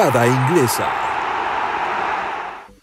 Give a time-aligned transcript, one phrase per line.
[0.00, 0.88] Grada Inglesa.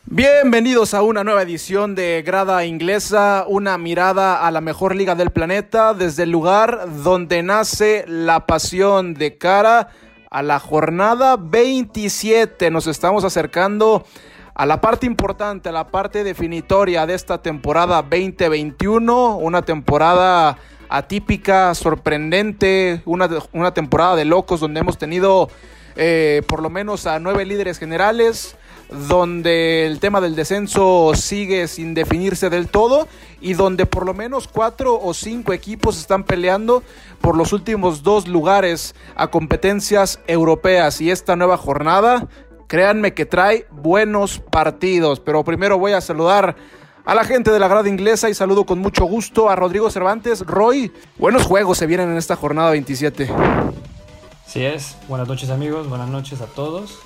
[0.06, 5.32] Bienvenidos a una nueva edición de Grada Inglesa, una mirada a la mejor liga del
[5.32, 9.90] planeta desde el lugar donde nace la pasión de cara
[10.30, 12.70] a la jornada 27.
[12.70, 14.06] Nos estamos acercando
[14.54, 21.74] a la parte importante, a la parte definitoria de esta temporada 2021, una temporada atípica,
[21.74, 25.50] sorprendente, una, una temporada de locos donde hemos tenido
[25.98, 28.56] eh, por lo menos a nueve líderes generales,
[28.90, 33.08] donde el tema del descenso sigue sin definirse del todo
[33.42, 36.84] y donde por lo menos cuatro o cinco equipos están peleando
[37.20, 42.28] por los últimos dos lugares a competencias europeas y esta nueva jornada,
[42.68, 46.56] créanme que trae buenos partidos, pero primero voy a saludar
[47.06, 50.46] a la gente de la grada inglesa y saludo con mucho gusto a Rodrigo Cervantes.
[50.46, 53.30] Roy, buenos juegos se vienen en esta jornada 27.
[54.48, 57.00] Sí es, buenas noches amigos, buenas noches a todos.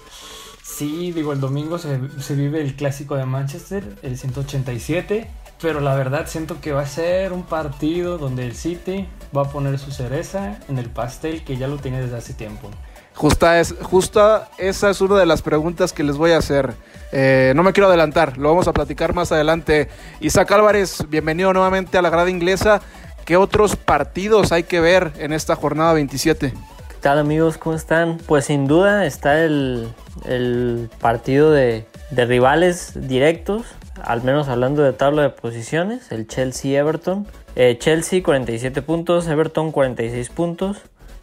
[0.61, 5.28] Sí, digo, el domingo se, se, vive el clásico de Manchester, el 187,
[5.59, 9.50] pero la verdad siento que va a ser un partido donde el City va a
[9.50, 12.70] poner su cereza en el pastel que ya lo tiene desde hace tiempo.
[13.16, 16.76] Justa, es, justa esa es una de las preguntas que les voy a hacer.
[17.11, 19.89] Eh, no me quiero adelantar, lo vamos a platicar más adelante.
[20.20, 22.81] Isaac Álvarez, bienvenido nuevamente a la grada inglesa.
[23.26, 26.53] ¿Qué otros partidos hay que ver en esta jornada 27?
[27.02, 27.57] Tal amigos?
[27.57, 28.17] ¿Cómo están?
[28.27, 29.88] Pues sin duda está el,
[30.25, 33.66] el partido de, de, rivales directos,
[34.02, 37.27] al menos hablando de tabla de posiciones, el Chelsea-Everton.
[37.55, 40.77] Eh, Chelsea 47 puntos, Everton 46 puntos.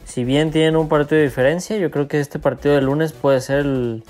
[0.05, 3.41] Si bien tienen un partido de diferencia, yo creo que este partido de lunes puede
[3.41, 4.05] ser el,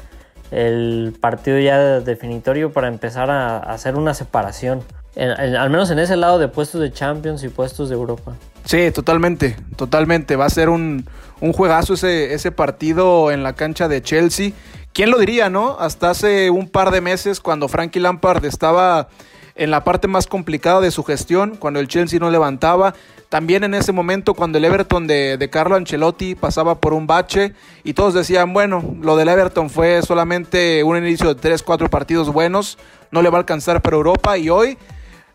[0.50, 4.82] el partido ya definitorio para empezar a, hacer una separación.
[5.16, 8.34] Al menos en ese lado de puestos de Champions y puestos de Europa.
[8.64, 10.36] Sí, totalmente, totalmente.
[10.36, 11.06] Va a ser un,
[11.40, 14.52] un juegazo ese, ese partido en la cancha de Chelsea.
[14.92, 15.76] ¿Quién lo diría, no?
[15.78, 19.08] Hasta hace un par de meses cuando Frankie Lampard estaba
[19.54, 22.94] en la parte más complicada de su gestión, cuando el Chelsea no levantaba.
[23.28, 27.52] También en ese momento cuando el Everton de, de, Carlo Ancelotti pasaba por un bache
[27.84, 32.32] y todos decían, bueno, lo del Everton fue solamente un inicio de 3, 4 partidos
[32.32, 32.78] buenos,
[33.10, 34.78] no le va a alcanzar para Europa y hoy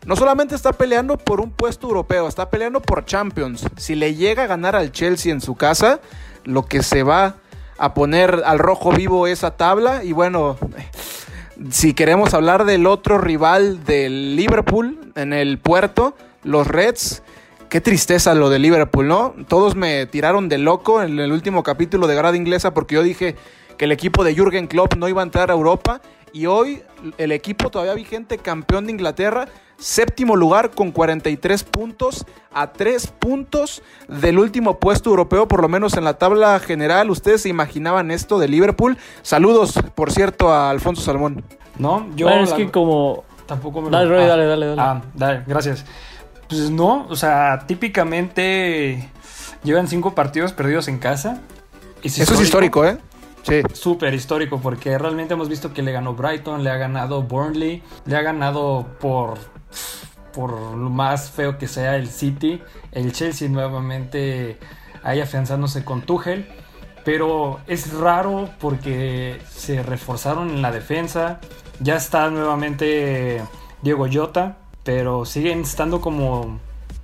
[0.06, 3.66] no solamente está peleando por un puesto europeo, está peleando por Champions.
[3.76, 6.00] Si le llega a ganar al Chelsea en su casa,
[6.44, 7.36] lo que se va
[7.78, 10.04] a poner al rojo vivo esa tabla.
[10.04, 10.56] Y bueno,
[11.70, 17.22] si queremos hablar del otro rival del Liverpool en el puerto, los Reds.
[17.68, 19.34] Qué tristeza lo de Liverpool, ¿no?
[19.48, 23.34] Todos me tiraron de loco en el último capítulo de Grada Inglesa porque yo dije
[23.76, 26.00] que el equipo de Jürgen Klopp no iba a entrar a Europa
[26.34, 26.82] y hoy
[27.16, 33.82] el equipo todavía vigente campeón de Inglaterra Séptimo lugar con 43 puntos a 3 puntos
[34.08, 37.10] del último puesto europeo, por lo menos en la tabla general.
[37.10, 38.96] ¿Ustedes se imaginaban esto de Liverpool?
[39.22, 41.44] Saludos, por cierto, a Alfonso Salmón.
[41.76, 42.28] No, yo...
[42.28, 42.56] Bueno, es la...
[42.56, 43.24] que como...
[43.46, 44.12] Tampoco me dale, lo...
[44.12, 44.80] Roy, ah, dale, dale, dale.
[44.80, 45.84] Ah, dale, gracias.
[46.48, 49.10] Pues no, o sea, típicamente
[49.64, 51.40] llevan cinco partidos perdidos en casa.
[52.02, 52.96] Es Eso es histórico, ¿eh?
[53.44, 53.62] Sí.
[54.14, 58.22] Histórico porque realmente hemos visto que le ganó Brighton, le ha ganado Burnley, le ha
[58.22, 59.38] ganado por
[60.32, 62.60] por lo más feo que sea el City,
[62.90, 64.58] el Chelsea nuevamente
[65.04, 66.48] ahí afianzándose con Tuchel,
[67.04, 71.38] pero es raro porque se reforzaron en la defensa,
[71.78, 73.42] ya está nuevamente
[73.82, 76.58] Diego Jota, pero siguen estando como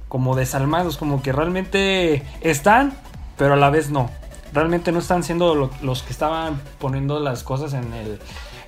[0.08, 2.94] como desalmados, como que realmente están,
[3.36, 4.10] pero a la vez no.
[4.52, 8.18] Realmente no están siendo lo, los que estaban poniendo las cosas en el,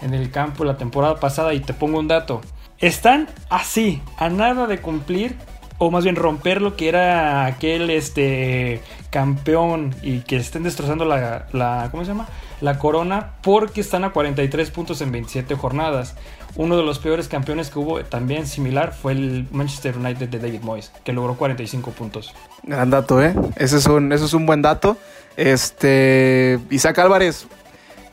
[0.00, 1.55] en el campo la temporada pasada.
[1.55, 2.40] Y te pongo un dato.
[2.79, 5.37] Están así, a nada de cumplir,
[5.82, 8.81] o más bien romper lo que era aquel este
[9.11, 12.29] campeón y que estén destrozando la, la ¿cómo se llama?
[12.61, 16.14] La corona porque están a 43 puntos en 27 jornadas.
[16.55, 20.61] Uno de los peores campeones que hubo también similar fue el Manchester United de David
[20.61, 22.32] Moyes, que logró 45 puntos.
[22.62, 23.34] Gran dato, ¿eh?
[23.56, 24.96] Ese es un, es un buen dato.
[25.37, 27.49] Este, Isaac Álvarez,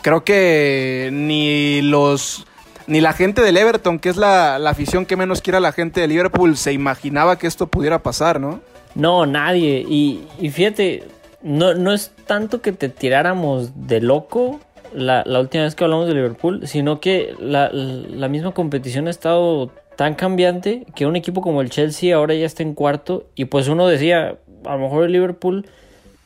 [0.01, 2.47] creo que ni los
[2.89, 5.71] ni la gente del Everton, que es la, la, afición que menos quiere a la
[5.71, 8.61] gente de Liverpool, se imaginaba que esto pudiera pasar, ¿no?
[8.95, 9.85] No, nadie.
[9.87, 11.03] Y, y fíjate,
[11.43, 14.59] no, no, es tanto que te tiráramos de loco
[14.91, 19.11] la, la última vez que hablamos de Liverpool, sino que la, la, misma competición ha
[19.11, 23.45] estado tan cambiante que un equipo como el Chelsea ahora ya está en cuarto y
[23.45, 25.67] pues uno decía, a lo mejor el Liverpool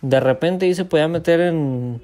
[0.02, 2.02] de repente ahí se podía meter en,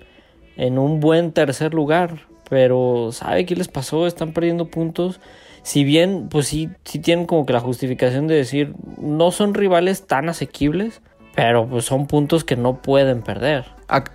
[0.57, 4.07] en un buen tercer lugar pero ¿sabe qué les pasó?
[4.07, 5.19] Están perdiendo puntos.
[5.63, 10.07] Si bien, pues sí, sí tienen como que la justificación de decir, no son rivales
[10.07, 11.01] tan asequibles,
[11.35, 13.65] Pero pues son puntos que no pueden perder.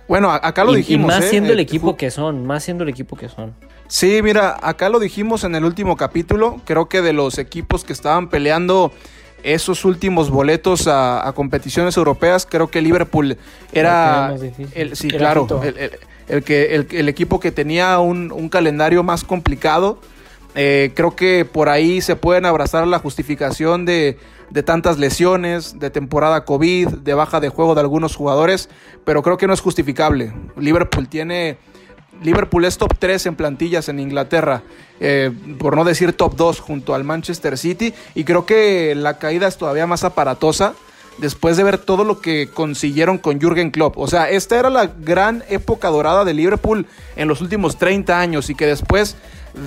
[0.07, 1.05] bueno, acá lo dijimos.
[1.05, 1.29] Y más ¿eh?
[1.29, 3.53] siendo el equipo que son, más siendo el equipo que son.
[3.87, 6.59] Sí, mira, acá lo dijimos en el último capítulo.
[6.65, 8.91] Creo que de los equipos que estaban peleando
[9.43, 13.37] esos últimos boletos a, competiciones europeas, creo que Liverpool
[13.71, 14.35] era,
[14.73, 15.91] el, sí, claro, el,
[16.43, 19.99] que, el, equipo que tenía un, calendario más complicado.
[20.57, 24.17] Eh, creo que por ahí se pueden abrazar la justificación de,
[24.49, 28.69] de tantas lesiones, de temporada COVID, de baja de juego de algunos jugadores,
[29.03, 30.33] pero creo que no es justificable.
[30.55, 31.57] Liverpool tiene
[32.23, 34.63] Liverpool es top 3 en plantillas en Inglaterra,
[34.99, 39.47] eh, por no decir top 2 junto al Manchester City, y creo que la caída
[39.47, 40.73] es todavía más aparatosa
[41.17, 43.97] después de ver todo lo que consiguieron con Jürgen Klopp.
[43.97, 46.85] O sea, esta era la gran época dorada de Liverpool
[47.15, 49.15] en los últimos 30 años y que después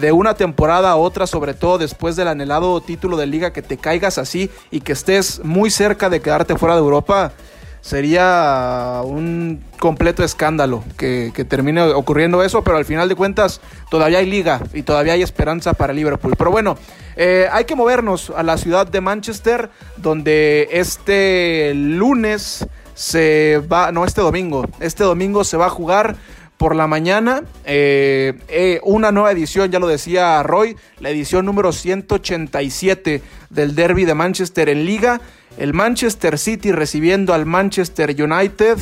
[0.00, 3.78] de una temporada a otra, sobre todo después del anhelado título de liga, que te
[3.78, 7.32] caigas así y que estés muy cerca de quedarte fuera de Europa,
[7.80, 13.60] sería un completo escándalo que, termine ocurriendo eso, pero al final de cuentas
[13.90, 16.34] todavía hay liga y todavía hay esperanza para Liverpool.
[16.36, 16.76] Pero bueno,
[17.20, 24.04] eh, hay que movernos a la ciudad de Manchester, donde este lunes se va, no,
[24.04, 26.14] este domingo, este domingo se va a jugar
[26.58, 27.42] por la mañana.
[27.64, 33.20] Eh, eh, una nueva edición, ya lo decía Roy, la edición número 187
[33.50, 35.20] del Derby de Manchester en Liga.
[35.56, 38.78] El Manchester City recibiendo al Manchester United.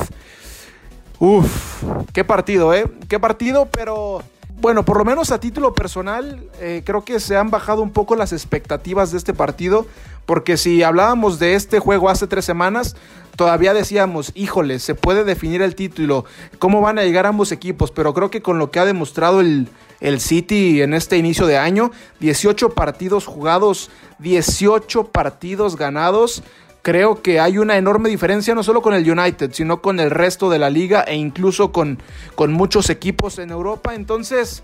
[1.21, 2.85] Uf, qué partido, ¿eh?
[3.09, 4.23] Qué partido, pero
[4.59, 8.17] bueno, por lo menos a título personal, eh, creo que se han bajado un poco
[8.17, 9.87] las expectativas de este partido,
[10.25, 12.97] porque si hablábamos de este juego hace tres semanas,
[13.37, 16.25] todavía decíamos, híjole, se puede definir el título,
[16.59, 19.69] cómo van a llegar ambos equipos, pero creo que con lo que ha demostrado el,
[20.01, 26.43] el City en este inicio de año, 18 partidos jugados, 18 partidos ganados,
[26.87, 30.49] creo que hay una enorme diferencia no solo con el United, sino con el resto
[30.49, 31.99] de la liga e incluso con,
[32.37, 33.97] con muchos equipos en Europa.
[33.97, 34.63] Entonces,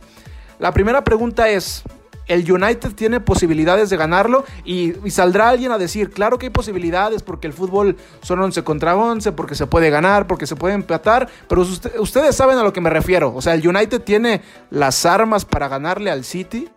[0.60, 1.82] la primera pregunta es,
[2.28, 4.44] ¿el United tiene posibilidades de ganarlo?
[4.64, 8.94] Y, saldrá alguien a decir, claro que hay posibilidades porque el fútbol son 11 contra
[8.94, 11.62] 11, porque se puede ganar, porque se puede empatar, pero
[11.98, 13.34] ustedes saben a lo que me refiero.
[13.34, 16.68] O sea, ¿el United tiene las armas para ganarle al City?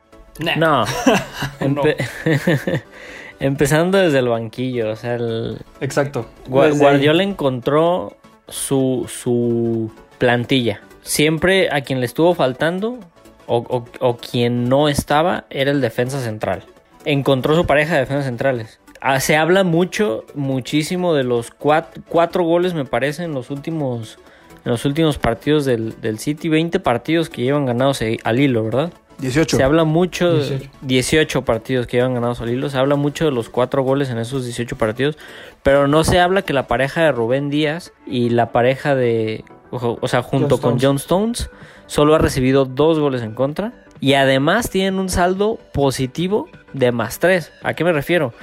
[0.57, 0.85] No.
[1.59, 1.83] no.
[3.45, 5.59] Empezando desde el banquillo, o sea, el...
[5.79, 6.25] Exacto.
[6.47, 10.81] Guardiola encontró su, su plantilla.
[11.03, 12.97] Siempre a quien le estuvo faltando
[13.45, 16.63] o, quien no estaba era el defensa central.
[17.05, 18.79] Encontró su pareja de defensas centrales.
[18.99, 24.17] Ah, se habla mucho, muchísimo de los cuatro, goles, me parece, en los últimos,
[24.63, 26.49] en los últimos partidos del, del City.
[26.49, 28.91] 20 partidos que llevan ganados al hilo, ¿verdad?
[29.19, 29.57] 18.
[29.57, 30.39] Se habla mucho,
[30.81, 31.45] 18.
[31.45, 34.43] partidos que llevan ganados al hilo, se habla mucho de los cuatro goles en esos
[34.43, 35.17] 18 partidos,
[35.63, 40.07] pero no se habla que la pareja de Rubén Díaz y la pareja de, o,
[40.07, 41.49] sea, junto con John Stones,
[41.85, 47.19] solo ha recibido dos goles en contra y además tienen un saldo positivo de más
[47.19, 47.51] tres.
[47.63, 48.33] ¿A qué me refiero?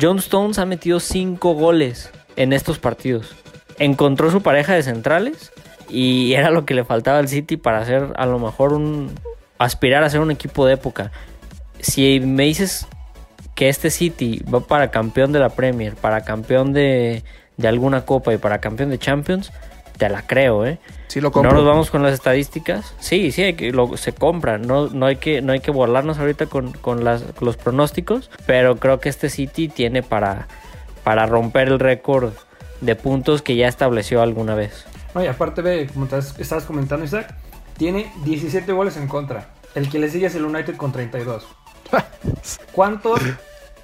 [0.00, 3.34] John Stones ha metido cinco goles en estos partidos.
[3.78, 5.52] Encontró su pareja de centrales
[5.88, 9.10] y era lo que le faltaba al City para hacer a lo mejor un,
[9.60, 11.12] aspirar a ser un equipo de época.
[11.80, 12.86] Si me dices
[13.54, 17.22] que este City va para campeón de la Premier, para campeón de,
[17.62, 19.52] alguna copa y para campeón de Champions,
[19.98, 20.78] te la creo, ¿eh?
[21.08, 21.52] Sí lo compro.
[21.52, 22.94] No nos vamos con las estadísticas.
[23.00, 24.56] Sí, sí, que, lo, se compra.
[24.56, 26.72] No, no, hay que, no hay que burlarnos ahorita con,
[27.04, 30.48] los pronósticos, pero creo que este City tiene para,
[31.04, 32.32] para romper el récord
[32.80, 34.86] de puntos que ya estableció alguna vez.
[35.14, 37.34] No, y aparte ve, como estabas comentando, Isaac,
[37.80, 39.54] tiene 17 goles en contra.
[39.74, 41.46] El que le sigue es el United con 32.
[42.72, 43.22] ¿Cuántos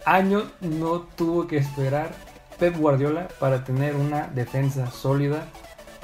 [0.05, 2.11] años no tuvo que esperar
[2.59, 5.47] Pep Guardiola para tener una defensa sólida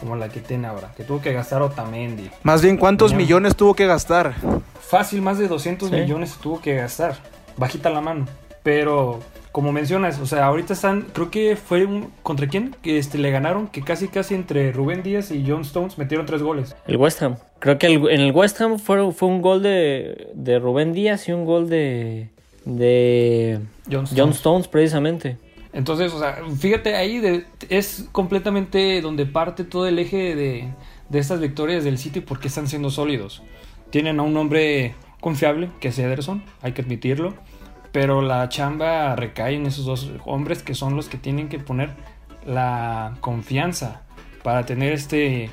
[0.00, 0.94] como la que tiene ahora?
[0.96, 2.30] Que tuvo que gastar Otamendi.
[2.44, 4.37] Más bien, ¿cuántos millones tuvo que gastar?
[4.80, 7.16] Fácil, más de 200 millones tuvo que gastar.
[7.58, 8.25] Bajita la mano.
[8.62, 9.20] Pero
[9.50, 13.30] como mencionas, o sea, ahorita están, creo que fue un, contra quién que este le
[13.30, 16.75] ganaron, que casi casi entre Rubén Díaz y John Stones metieron tres goles.
[16.87, 17.37] El West Ham.
[17.62, 21.33] Creo que en el West Ham fue, fue un gol de, de Rubén Díaz y
[21.33, 22.28] un gol de
[22.64, 24.69] de John Stones.
[24.69, 25.38] precisamente.
[25.73, 30.69] Entonces, o sea, fíjate ahí es completamente donde parte todo el eje de,
[31.09, 33.42] de estas victorias del City porque están siendo sólidos.
[33.90, 37.35] Tienen a un hombre confiable, que es Ederson, hay que admitirlo
[37.92, 41.90] pero la chamba recae en esos dos hombres que son los que tienen que poner
[42.47, 44.02] la confianza
[44.42, 45.50] para tener este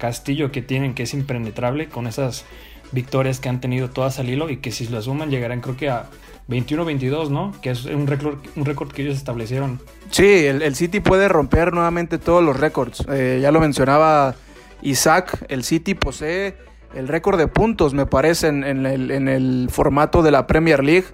[0.00, 2.44] castillo que tienen que es impenetrable con esas
[2.90, 5.88] victorias que han tenido todas al hilo y que si lo suman llegarán creo que
[5.88, 6.06] a
[6.48, 7.54] 21-22, ¿no?
[7.62, 9.80] Que es un récord, un récord que ellos establecieron.
[10.10, 13.04] Sí, el, City puede romper nuevamente todos los récords.
[13.08, 14.34] Eh, ya lo mencionaba
[14.82, 16.56] Isaac, el City posee
[16.92, 21.06] el récord de puntos, me parece, en, el, en el formato de la Premier League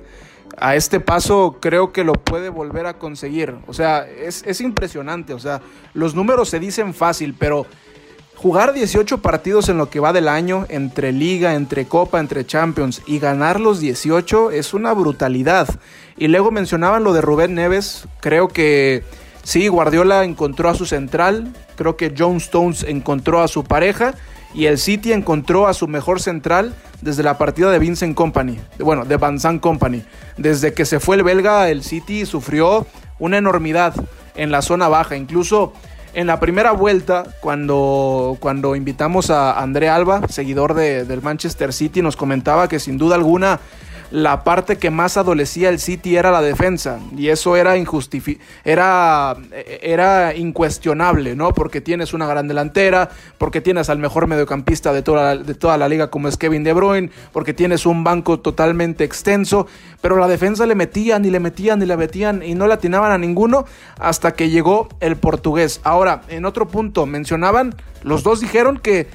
[0.59, 3.55] a este paso creo que lo puede volver a conseguir.
[3.67, 5.35] O sea, es, es, impresionante.
[5.35, 5.61] O sea,
[5.95, 7.67] los números se dicen fácil, pero
[8.37, 13.03] jugar 18 partidos en lo que va del año, entre liga, entre copa, entre champions,
[13.07, 15.69] y ganar los 18 es una brutalidad.
[16.17, 18.07] Y luego mencionaban lo de Rubén Neves.
[18.21, 19.03] Creo que
[19.43, 21.53] sí, Guardiola encontró a su central.
[21.77, 24.15] Creo que John Stones encontró a su pareja
[24.55, 29.05] y el City encontró a su mejor central desde la partida de Vincent Company, bueno,
[29.05, 30.03] de Van Company.
[30.39, 32.87] Desde que se fue el belga, el City sufrió
[33.19, 33.95] una enormidad
[34.35, 35.17] en la zona baja.
[35.17, 35.73] Incluso
[36.17, 42.17] en la primera vuelta, cuando, cuando invitamos a André Alba, seguidor del Manchester City, nos
[42.17, 43.61] comentaba que sin duda alguna
[44.11, 47.77] la parte que más adolecía el City era la defensa y eso era
[48.65, 49.37] era
[49.83, 51.53] era incuestionable, ¿no?
[51.53, 55.89] Porque tienes una gran delantera, porque tienes al mejor mediocampista de toda, de toda la
[55.89, 59.67] liga como es Kevin De Bruyne, porque tienes un banco totalmente extenso,
[60.01, 63.13] pero la defensa le metían y le metían y le metían y no le atinaban
[63.13, 63.67] a ninguno
[63.99, 65.81] hasta que llegó el portugués.
[65.85, 69.09] Ahora, en otro punto mencionaban, los dos dijeron que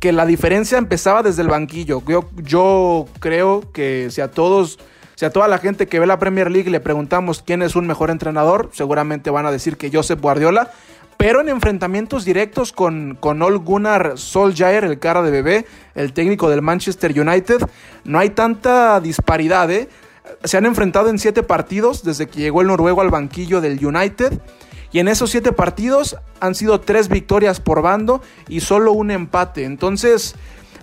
[0.00, 2.02] que la diferencia empezaba desde el banquillo.
[2.06, 4.78] Yo, yo creo que si a todos,
[5.14, 7.86] si a toda la gente que ve la Premier League le preguntamos quién es un
[7.86, 10.70] mejor entrenador, seguramente van a decir que Josep Guardiola.
[11.16, 16.50] Pero en enfrentamientos directos con, con Ol Gunnar Solskjaer, el cara de bebé, el técnico
[16.50, 17.60] del Manchester United,
[18.04, 19.70] no hay tanta disparidad.
[19.70, 19.88] ¿eh?
[20.42, 24.40] Se han enfrentado en siete partidos desde que llegó el noruego al banquillo del United
[24.94, 29.64] y en esos siete partidos han sido tres victorias por bando y solo un empate.
[29.64, 30.36] Entonces,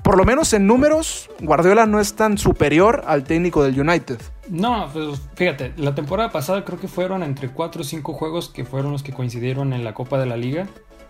[0.04, 4.20] por lo menos en números, Guardiola no es tan superior al técnico del United.
[4.50, 8.66] No, pues fíjate, la temporada pasada creo que fueron entre cuatro o cinco juegos que
[8.66, 10.68] fueron los que coincidieron en la Copa de la Liga,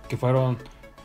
[0.07, 0.59] que fueron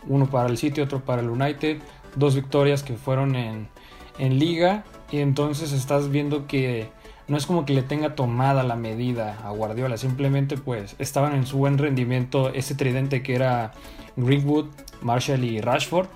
[0.07, 1.79] uno para el City, otro para el United,
[2.15, 3.71] dos victorias que fueron en,
[4.19, 6.91] en Liga, y entonces estás viendo que
[7.29, 11.47] no es como que le tenga tomada la medida a Guardiola, simplemente pues estaban en
[11.47, 13.73] su buen rendimiento ese tridente que era
[14.17, 14.67] Greenwood,
[15.03, 16.07] Marshall y Rashford.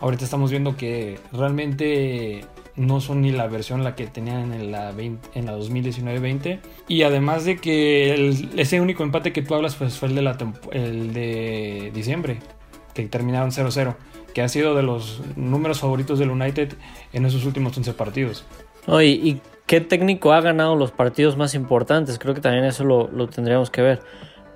[0.00, 2.44] Ahorita estamos viendo que realmente
[2.76, 6.60] no son ni la versión la que tenían en la, en la 2019-20.
[6.86, 10.36] Y además de que ese único empate que tú hablas pues, fue el de, la
[10.72, 12.38] el de diciembre,
[12.94, 13.96] que terminaron 0-0,
[14.32, 16.74] que ha sido de los números favoritos del United
[17.12, 18.44] en esos últimos 11 partidos.
[19.02, 22.18] y ¿Qué técnico ha ganado los partidos más importantes?
[22.18, 24.00] Creo que también eso lo, tendríamos que ver.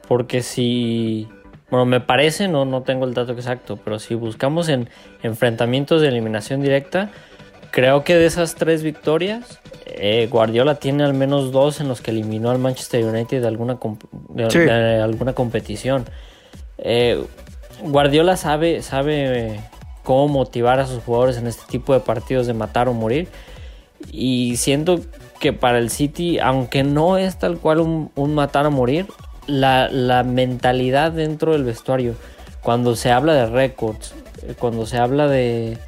[0.08, 1.28] Porque si,
[1.70, 4.88] bueno, me parece, no, no tengo el dato exacto, pero si buscamos en
[5.22, 7.10] enfrentamientos de eliminación directa,
[7.70, 12.10] creo que de esas tres victorias, eh, Guardiola tiene al menos dos en los que
[12.10, 13.78] eliminó al Manchester United de alguna,
[15.04, 16.06] alguna competición.
[16.78, 17.22] Eh,
[17.82, 19.60] Guardiola sabe, sabe
[20.04, 23.28] cómo motivar a sus jugadores en este tipo de partidos de matar o morir
[24.10, 25.00] y siento
[25.40, 29.06] que para el City, aunque no es tal cual un, matar a morir,
[29.46, 32.14] la, mentalidad dentro del vestuario,
[32.62, 35.78] cuando se habla de récords, eh, cuando se habla de,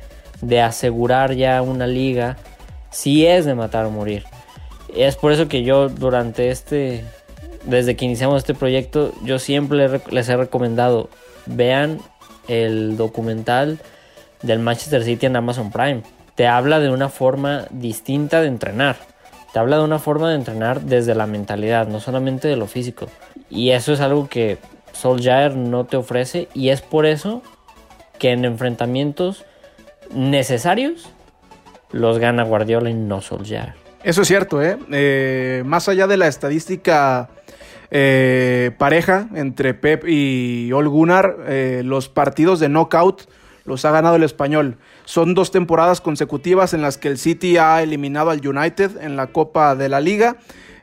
[0.41, 2.37] de asegurar ya una liga,
[2.91, 4.25] sí es de matar a morir.
[4.95, 7.05] Es por eso que yo durante este,
[7.65, 11.09] desde que iniciamos este proyecto, yo siempre les he recomendado,
[11.47, 12.01] vean
[12.49, 13.79] el documental
[14.43, 16.03] del Manchester City en Amazon Prime
[16.35, 18.97] te habla de una forma distinta de entrenar.
[19.53, 23.07] Te habla de una forma de entrenar desde la mentalidad, no solamente de lo físico.
[23.49, 24.59] Y eso es algo que
[24.93, 27.43] Solskjaer no te ofrece y es por eso
[28.19, 29.45] que en enfrentamientos
[30.13, 31.11] necesarios
[31.93, 33.75] los gana Guardiola y no Solskjaer.
[34.03, 34.77] Eso es cierto, ¿eh?
[34.91, 37.31] eh más allá de la estadística
[37.91, 43.23] eh, pareja entre Pep y Ol Gunnar, eh, los partidos de knockout
[43.65, 44.77] los ha ganado el español.
[45.05, 49.29] Son dos temporadas consecutivas en las que el City ha eliminado al United en la
[49.29, 50.37] Copa de la Liga.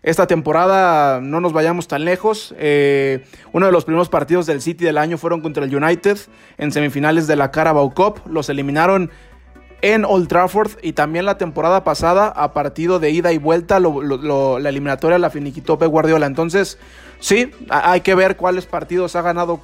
[0.03, 2.55] Esta temporada no nos vayamos tan lejos.
[2.57, 3.23] Eh,
[3.53, 6.17] uno de los primeros partidos del City del año fueron contra el United
[6.57, 8.21] en semifinales de la Carabao Cup.
[8.25, 9.11] Los eliminaron
[9.81, 14.69] en Old Trafford y también la temporada pasada a partido de ida y vuelta la
[14.69, 16.25] eliminatoria la finiquitó Pep Guardiola.
[16.25, 16.79] Entonces,
[17.21, 19.61] sí, hay que ver cuáles partidos ha ganado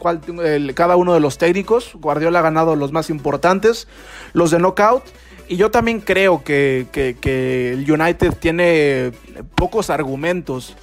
[0.73, 1.91] cada uno de los técnicos.
[1.95, 3.89] Guardiola ha ganado los más importantes,
[4.31, 5.03] los de knockout.
[5.49, 9.11] Y yo también creo que, que el United tiene
[9.55, 10.75] pocos argumentos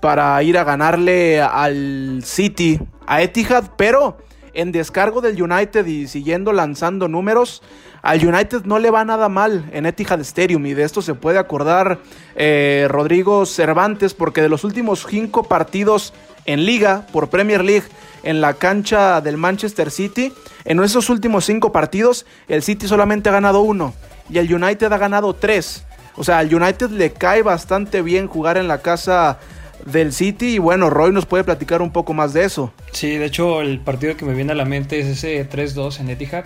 [0.00, 4.16] para ir a ganarle al City, a Etihad, pero
[4.54, 7.62] en descargo del United y siguiendo lanzando números,
[8.02, 11.38] al United no le va nada mal en Etihad Stadium y de esto se puede
[11.38, 11.98] acordar
[12.36, 16.14] eh, Rodrigo Cervantes porque de los últimos cinco partidos
[16.46, 17.86] en liga por Premier League
[18.22, 20.32] en la cancha del Manchester City,
[20.64, 23.94] en esos últimos cinco partidos el City solamente ha ganado uno
[24.28, 25.84] y el United ha ganado tres.
[26.16, 29.38] O sea, al United le cae bastante bien jugar en la casa
[29.86, 32.72] del City y bueno, Roy nos puede platicar un poco más de eso.
[32.92, 36.10] Sí, de hecho el partido que me viene a la mente es ese 3-2 en
[36.10, 36.44] Etihad,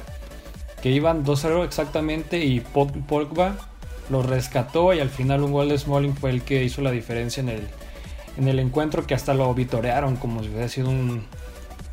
[0.85, 3.57] que iban 2-0 exactamente y Pogba
[4.11, 7.41] lo rescató y al final un gol de Smalling fue el que hizo la diferencia
[7.41, 7.63] en el,
[8.37, 11.25] en el encuentro que hasta lo vitorearon como si hubiera sido un,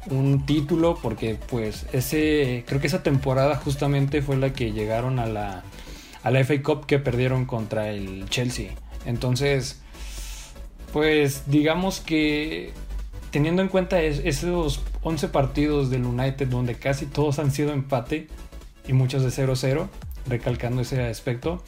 [0.09, 5.25] un título porque pues ese creo que esa temporada justamente fue la que llegaron a
[5.25, 5.63] la
[6.21, 8.71] a la FA Cup que perdieron contra el Chelsea.
[9.05, 9.79] Entonces,
[10.91, 12.73] pues digamos que
[13.31, 18.27] teniendo en cuenta esos 11 partidos del United donde casi todos han sido empate
[18.87, 19.87] y muchos de 0-0,
[20.27, 21.63] recalcando ese aspecto,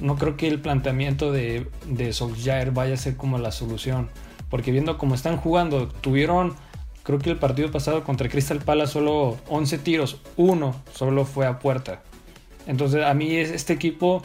[0.00, 4.08] no creo que el planteamiento de, de Solskjaer vaya a ser como la solución.
[4.50, 6.54] Porque viendo cómo están jugando, tuvieron,
[7.02, 11.58] creo que el partido pasado contra Crystal Palace solo 11 tiros, uno solo fue a
[11.58, 12.02] puerta.
[12.66, 14.22] Entonces a mí este equipo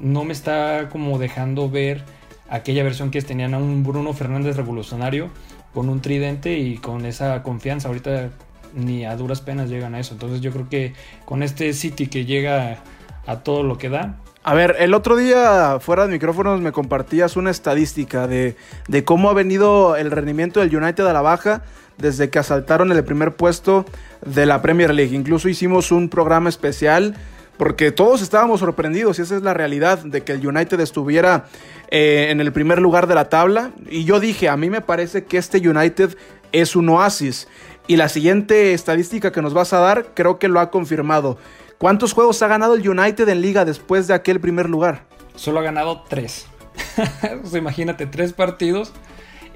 [0.00, 2.04] no me está como dejando ver
[2.48, 5.30] aquella versión que tenían a un Bruno Fernández revolucionario
[5.74, 7.88] con un tridente y con esa confianza.
[7.88, 8.30] Ahorita
[8.74, 10.14] ni a duras penas llegan a eso.
[10.14, 10.94] Entonces yo creo que
[11.24, 12.78] con este City que llega
[13.26, 14.16] a todo lo que da.
[14.44, 18.56] A ver, el otro día fuera de micrófonos me compartías una estadística de,
[18.86, 21.62] de cómo ha venido el rendimiento del United a la baja
[21.98, 23.84] desde que asaltaron el primer puesto
[24.24, 25.14] de la Premier League.
[25.14, 27.14] Incluso hicimos un programa especial
[27.58, 31.46] porque todos estábamos sorprendidos y esa es la realidad de que el United estuviera
[31.90, 33.72] eh, en el primer lugar de la tabla.
[33.90, 36.16] Y yo dije, a mí me parece que este United
[36.52, 37.48] es un oasis.
[37.88, 41.38] Y la siguiente estadística que nos vas a dar creo que lo ha confirmado.
[41.78, 45.06] ¿Cuántos juegos ha ganado el United en liga después de aquel primer lugar?
[45.34, 46.46] Solo ha ganado tres.
[47.56, 48.92] imagínate, tres partidos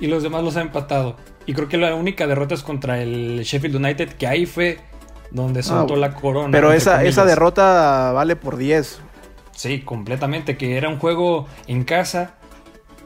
[0.01, 1.17] y los demás los ha empatado.
[1.45, 4.81] Y creo que la única derrota es contra el Sheffield United, que ahí fue
[5.31, 6.51] donde ah, soltó la corona.
[6.53, 9.01] Pero esa, esa derrota vale por 10.
[9.53, 12.37] Sí, completamente, que era un juego en casa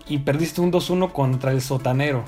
[0.07, 2.25] y perdiste un 2-1 contra el sotanero.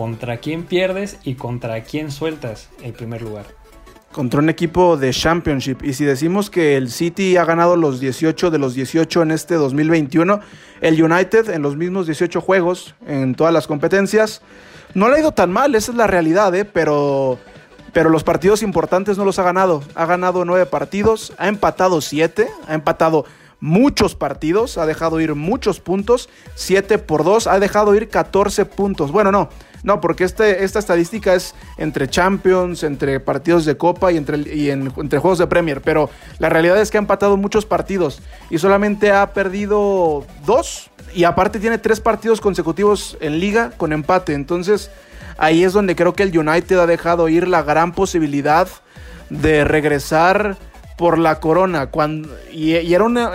[0.00, 3.44] ¿Contra quién pierdes y contra quién sueltas el primer lugar?
[4.12, 5.82] Contra un equipo de Championship.
[5.82, 9.56] Y si decimos que el City ha ganado los 18 de los 18 en este
[9.56, 10.40] 2021,
[10.80, 14.40] el United en los mismos 18 juegos, en todas las competencias,
[14.94, 16.64] no le ha ido tan mal, esa es la realidad, ¿eh?
[16.64, 17.38] pero
[17.92, 19.82] pero los partidos importantes no los ha ganado.
[19.94, 23.26] Ha ganado nueve partidos, ha empatado siete, ha empatado
[23.60, 29.12] muchos partidos, ha dejado ir muchos puntos, siete por dos, ha dejado ir 14 puntos.
[29.12, 29.50] Bueno, no,
[29.82, 34.70] no, porque este, esta estadística es entre Champions, entre partidos de Copa y, entre, y
[34.70, 39.12] entre juegos de Premier, pero la realidad es que ha empatado muchos partidos y solamente
[39.12, 44.90] ha perdido dos y aparte tiene tres partidos consecutivos en liga con empate, entonces
[45.38, 48.68] ahí es donde creo que el United ha dejado ir la gran posibilidad
[49.30, 50.58] de regresar
[51.00, 51.86] por la corona.
[51.86, 53.30] Cuando, y, era, una,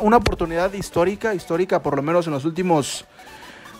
[0.00, 3.04] una oportunidad histórica, histórica por lo menos en los últimos,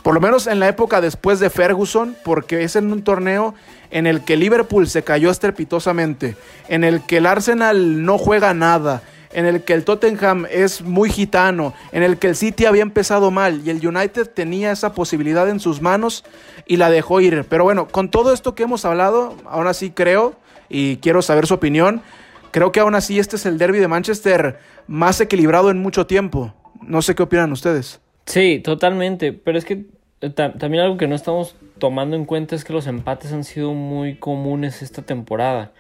[0.03, 3.55] por lo menos en la época después de Ferguson, porque es en un torneo
[3.91, 6.37] en el que Liverpool se cayó estrepitosamente,
[6.69, 11.11] en el que el Arsenal no juega nada, en el que el Tottenham es muy
[11.11, 15.49] gitano, en el que el City había empezado mal y el United tenía esa posibilidad
[15.49, 16.25] en sus manos
[16.67, 17.45] y la dejó ir.
[17.49, 20.35] Pero bueno, con todo esto que hemos hablado, aún así creo,
[20.69, 22.03] y quiero saber su opinión,
[22.51, 26.55] creo que aún así este es el derby de Manchester más equilibrado en mucho tiempo.
[26.81, 28.01] No sé qué opinan ustedes.
[28.27, 29.87] Sí, totalmente, pero es que
[30.21, 33.73] eh, también algo que no estamos tomando en cuenta es que los empates han sido
[33.73, 35.73] muy comunes esta temporada.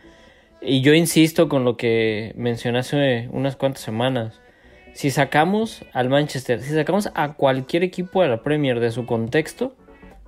[0.63, 4.41] Y yo insisto con lo que mencioné hace unas cuantas semanas.
[4.93, 9.75] Si sacamos al Manchester, si sacamos a cualquier equipo de la Premier de su contexto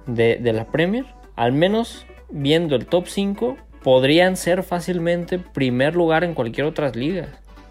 [0.07, 1.05] de, la Premier,
[1.37, 7.29] al menos viendo el top 5, podrían ser fácilmente primer lugar en cualquier otra liga.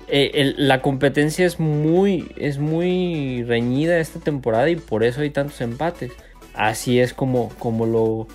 [0.08, 5.62] Eh, la competencia es muy, es muy reñida esta temporada y por eso hay tantos
[5.62, 6.12] empates.
[6.54, 8.28] Así es como, como lo,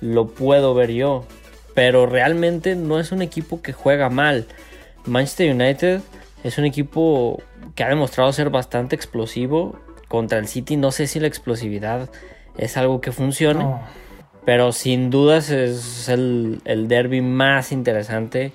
[0.00, 1.24] lo puedo ver yo
[1.74, 4.46] pero realmente no es un equipo que juega mal.
[5.04, 6.00] Manchester United
[6.44, 7.42] es un equipo
[7.74, 9.78] que ha demostrado ser bastante explosivo.
[10.08, 12.08] Contra el City no sé si la explosividad
[12.56, 13.66] es algo que funcione,
[14.44, 18.52] pero sin dudas es el, el derby más interesante,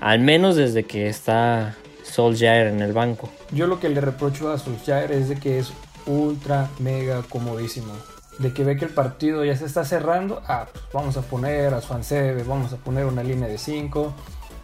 [0.00, 1.74] al menos desde que está
[2.20, 3.30] Solskjaer en el banco.
[3.50, 5.72] Yo lo que le reprocho a Solskjaer es de que es
[6.06, 7.92] ultra mega comodísimo
[8.40, 11.74] de que ve que el partido ya se está cerrando, ah, pues vamos a poner
[11.74, 14.14] a Swansea, vamos a poner una línea de 5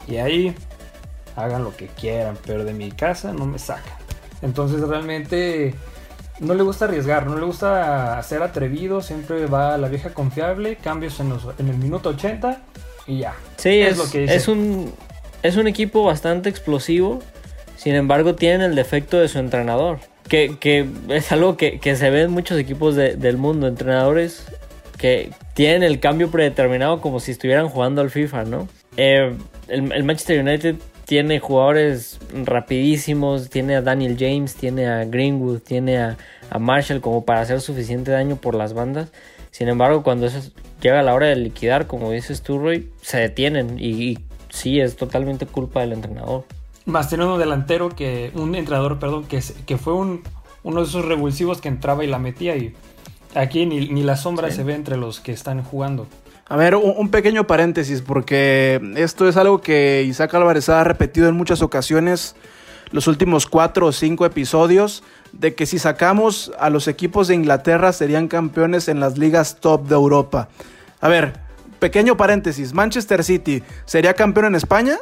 [0.09, 0.55] y ahí
[1.37, 3.99] hagan lo que quieran, pero de mi casa no me sacan.
[4.41, 5.75] Entonces realmente
[6.41, 10.77] no le gusta arriesgar, no le gusta ser atrevido, siempre va a la vieja confiable,
[10.77, 12.63] cambios en, en el minuto 80
[13.07, 13.35] y ya.
[13.59, 14.95] Sí, es, lo que es un
[15.43, 17.21] es un equipo bastante explosivo,
[17.77, 22.11] sin embargo tienen el defecto de su entrenador, que, que es algo que, que, se
[22.11, 24.47] ve en muchos equipos del mundo, entrenadores
[24.99, 28.69] que tienen el cambio predeterminado como si estuvieran jugando al FIFA, ¿no?
[28.97, 29.37] Eh,
[29.69, 36.17] el, Manchester United tiene jugadores rapidísimos, tiene a Daniel James, tiene a Greenwood, tiene a,
[36.59, 39.11] Marshall como para hacer suficiente daño por las bandas.
[39.51, 40.29] Sin embargo, cuando
[40.81, 44.97] llega a la hora de liquidar, como dices tú, Roy, se detienen y, sí, es
[44.97, 46.45] totalmente culpa del entrenador.
[46.87, 50.23] Más tiene un delantero que, un entrenador, perdón, que, que fue un,
[50.63, 52.75] uno de esos revulsivos que entraba y la metía y
[53.35, 56.07] aquí ni, ni la sombra se ve entre los que están jugando.
[56.49, 61.35] A ver, un, pequeño paréntesis, porque esto es algo que Isaac Álvarez ha repetido en
[61.35, 62.37] muchas ocasiones
[62.93, 67.93] los últimos cuatro o cinco episodios, de que si sacamos a los equipos de Inglaterra
[67.93, 70.49] serían campeones en las ligas top de Europa.
[71.01, 71.41] A ver,
[71.81, 74.99] pequeño paréntesis, Manchester City, ¿sería campeón en España?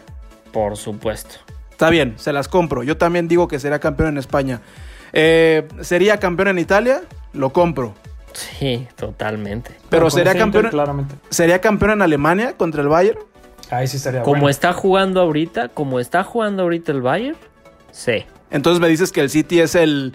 [0.51, 1.37] Por supuesto.
[1.75, 2.85] Está bien, se las compro.
[2.85, 4.61] Yo también digo que sería campeón en España.
[5.13, 7.03] Eh, ¿Sería campeón en Italia?
[7.33, 7.97] Lo compro.
[8.33, 9.73] Sí, totalmente.
[9.89, 10.69] Pero sería campeón.
[10.71, 11.17] Claramente.
[11.31, 13.19] ¿Sería campeón en Alemania contra el Bayern?
[13.71, 17.37] Ahí sí estaría Como está jugando ahorita, como está jugando ahorita el Bayern,
[17.91, 18.25] sí.
[18.53, 20.15] Entonces me dices que el City es el,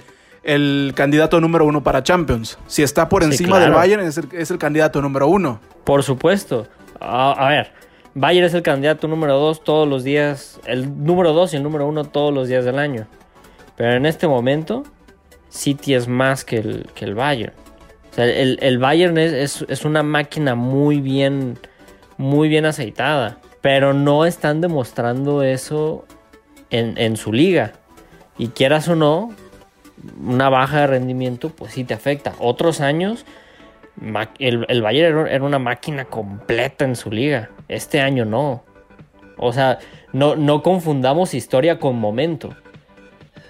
[0.95, 2.57] candidato número uno para Champions.
[2.67, 5.59] Si está por encima del Bayern, es el, candidato número uno.
[5.83, 6.67] Por supuesto.
[7.01, 7.73] A, ver,
[8.13, 10.59] Bayern es el candidato número dos todos los días.
[10.65, 13.07] El número dos y el número uno todos los días del año.
[13.75, 14.83] Pero en este momento,
[15.49, 17.53] City es más que el, que el Bayern
[18.17, 21.57] el, Bayern es, una máquina muy bien,
[22.17, 23.37] muy bien aceitada.
[23.61, 26.05] Pero no están demostrando eso
[26.69, 27.73] en, su liga.
[28.37, 29.33] Y quieras o no,
[30.21, 32.33] una baja de rendimiento, pues sí te afecta.
[32.39, 33.25] Otros años,
[34.39, 37.49] el, Bayern era una máquina completa en su liga.
[37.69, 38.63] Este año no.
[39.37, 39.79] O sea,
[40.11, 42.55] no, no confundamos historia con momento.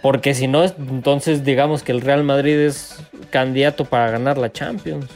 [0.02, 5.08] Porque si no, entonces digamos que el Real Madrid es candidato para ganar la Champions.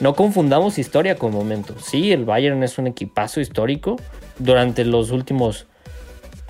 [0.00, 1.76] No confundamos historia con momento.
[1.78, 3.96] Sí, el Bayern es un equipazo histórico.
[4.38, 5.66] Durante los últimos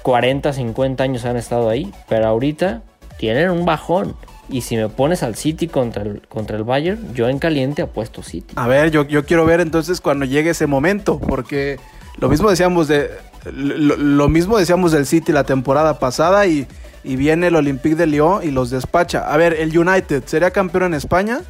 [0.03, 1.93] 40, 50 años han estado ahí.
[2.09, 2.83] Pero ahorita
[3.19, 4.17] tienen un bajón.
[4.49, 8.23] Y si me pones al City contra el, contra el Bayern, yo en caliente apuesto
[8.23, 8.55] City.
[8.57, 11.19] A ver, yo, yo quiero ver entonces cuando llegue ese momento.
[11.19, 11.79] Porque
[12.19, 13.11] lo mismo decíamos de.
[13.55, 16.67] lo mismo decíamos del City la temporada pasada y
[17.05, 19.33] y viene el Olympique de Lyon y los despacha.
[19.33, 21.41] A ver, el United, ¿sería campeón en España?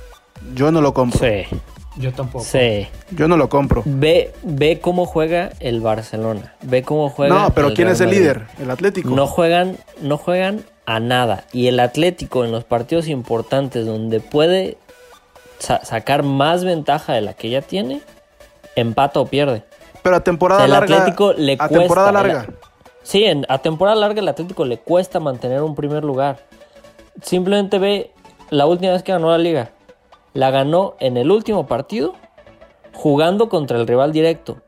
[0.54, 1.20] Yo no lo compro.
[1.20, 1.44] Sí.
[1.98, 2.44] Yo tampoco.
[2.44, 2.88] Sí.
[3.10, 3.82] Yo no lo compro.
[3.84, 6.54] Ve, ve cómo juega el Barcelona.
[6.62, 7.34] Ve cómo juega.
[7.34, 8.46] No, pero ¿quién es el líder?
[8.58, 9.10] El Atlético.
[9.10, 11.44] No juegan, no juegan a nada.
[11.52, 14.78] Y el Atlético en los partidos importantes donde puede
[15.58, 18.00] sacar más ventaja de la que ya tiene,
[18.74, 19.62] empata o pierde.
[20.02, 20.96] Pero a temporada el larga.
[20.96, 22.46] Atlético le a temporada larga.
[23.02, 26.38] Sí, a temporada larga el Atlético le cuesta mantener un primer lugar.
[27.22, 28.10] Simplemente ve
[28.50, 29.70] la última vez que ganó la liga.
[30.34, 32.14] La ganó en el último partido
[32.92, 34.58] jugando contra el rival directo.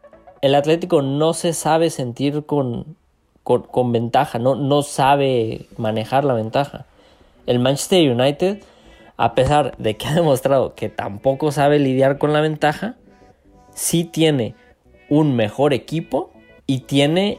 [0.40, 2.96] El Atlético no se sabe sentir con,
[3.42, 6.86] con, ventaja, no, no sabe manejar la ventaja.
[7.46, 8.62] El Manchester United,
[9.16, 12.96] a pesar de que ha demostrado que tampoco sabe lidiar con la ventaja,
[13.74, 14.54] sí tiene
[15.14, 16.33] un mejor equipo
[16.66, 17.38] y tiene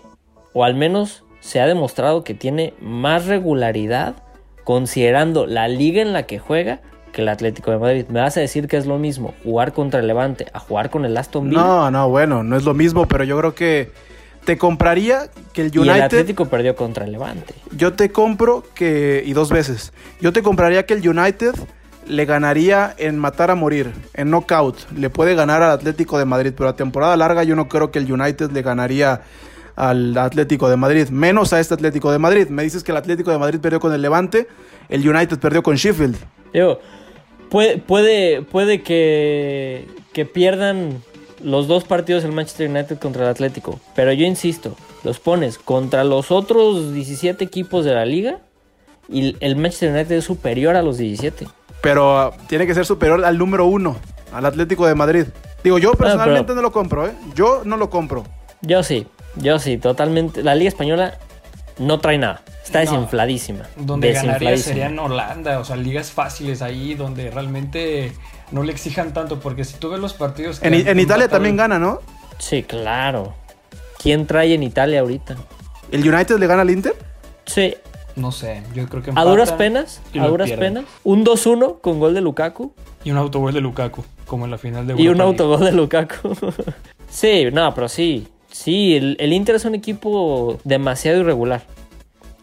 [0.53, 4.15] o al menos se ha demostrado que tiene más regularidad
[4.63, 6.79] considerando la liga en la que juega
[7.11, 8.05] que el Atlético de Madrid.
[8.07, 11.03] ¿Me vas a decir que es lo mismo jugar contra el Levante a jugar con
[11.03, 11.61] el Aston Villa?
[11.61, 13.91] No, no, bueno, no es lo mismo, pero yo creo que
[14.45, 15.85] te compraría que el United...
[15.85, 17.55] Y el Atlético perdió contra el Levante.
[17.75, 19.21] Yo te compro que...
[19.25, 19.91] y dos veces.
[20.21, 21.55] Yo te compraría que el United
[22.07, 24.91] le ganaría en matar a morir, en knockout.
[24.91, 27.99] Le puede ganar al Atlético de Madrid, pero a temporada larga yo no creo que
[27.99, 29.21] el United le ganaría
[29.75, 32.47] al Atlético de Madrid, menos a este Atlético de Madrid.
[32.47, 34.47] Me dices que el Atlético de Madrid perdió con el Levante,
[34.89, 36.15] el United perdió con Sheffield.
[37.49, 41.01] puede, puede, puede que, que pierdan
[41.43, 46.03] los dos partidos el Manchester United contra el Atlético, pero yo insisto, los pones contra
[46.03, 48.39] los otros 17 equipos de la liga
[49.09, 51.47] y el Manchester United es superior a los 17.
[51.85, 53.97] Pero ah, tiene que ser superior al número uno,
[54.33, 55.27] al Atlético de Madrid.
[55.63, 57.11] Digo, yo personalmente no lo compro, ¿eh?
[57.35, 58.23] Yo no lo compro.
[58.61, 59.05] Yo sí.
[59.35, 60.41] Yo sí, totalmente.
[60.41, 61.19] La Liga Española
[61.77, 62.41] no trae nada.
[62.63, 63.65] Está desinfladísima.
[63.75, 68.13] Donde ganaría sería en Holanda, o sea, ligas fáciles ahí donde realmente
[68.49, 70.63] no le exijan tanto, porque si tú ves los partidos...
[70.63, 71.99] en, Italia también gana, ¿no?
[72.39, 73.35] Sí, claro.
[74.01, 75.35] ¿Quién trae en Italia ahorita?
[75.91, 76.95] ¿El United le gana al Inter?
[77.45, 77.75] Sí.
[78.15, 80.85] No sé, yo creo que A empata duras penas, a duras penas.
[81.03, 82.73] Un 2-1 con gol de Lukaku.
[83.03, 85.71] Y un autogol de Lukaku, como en la final de Y un Europa autogol de
[85.73, 86.35] Lukaku.
[87.09, 88.27] sí, no, pero sí.
[88.51, 91.63] Sí, el, el Inter es un equipo demasiado irregular.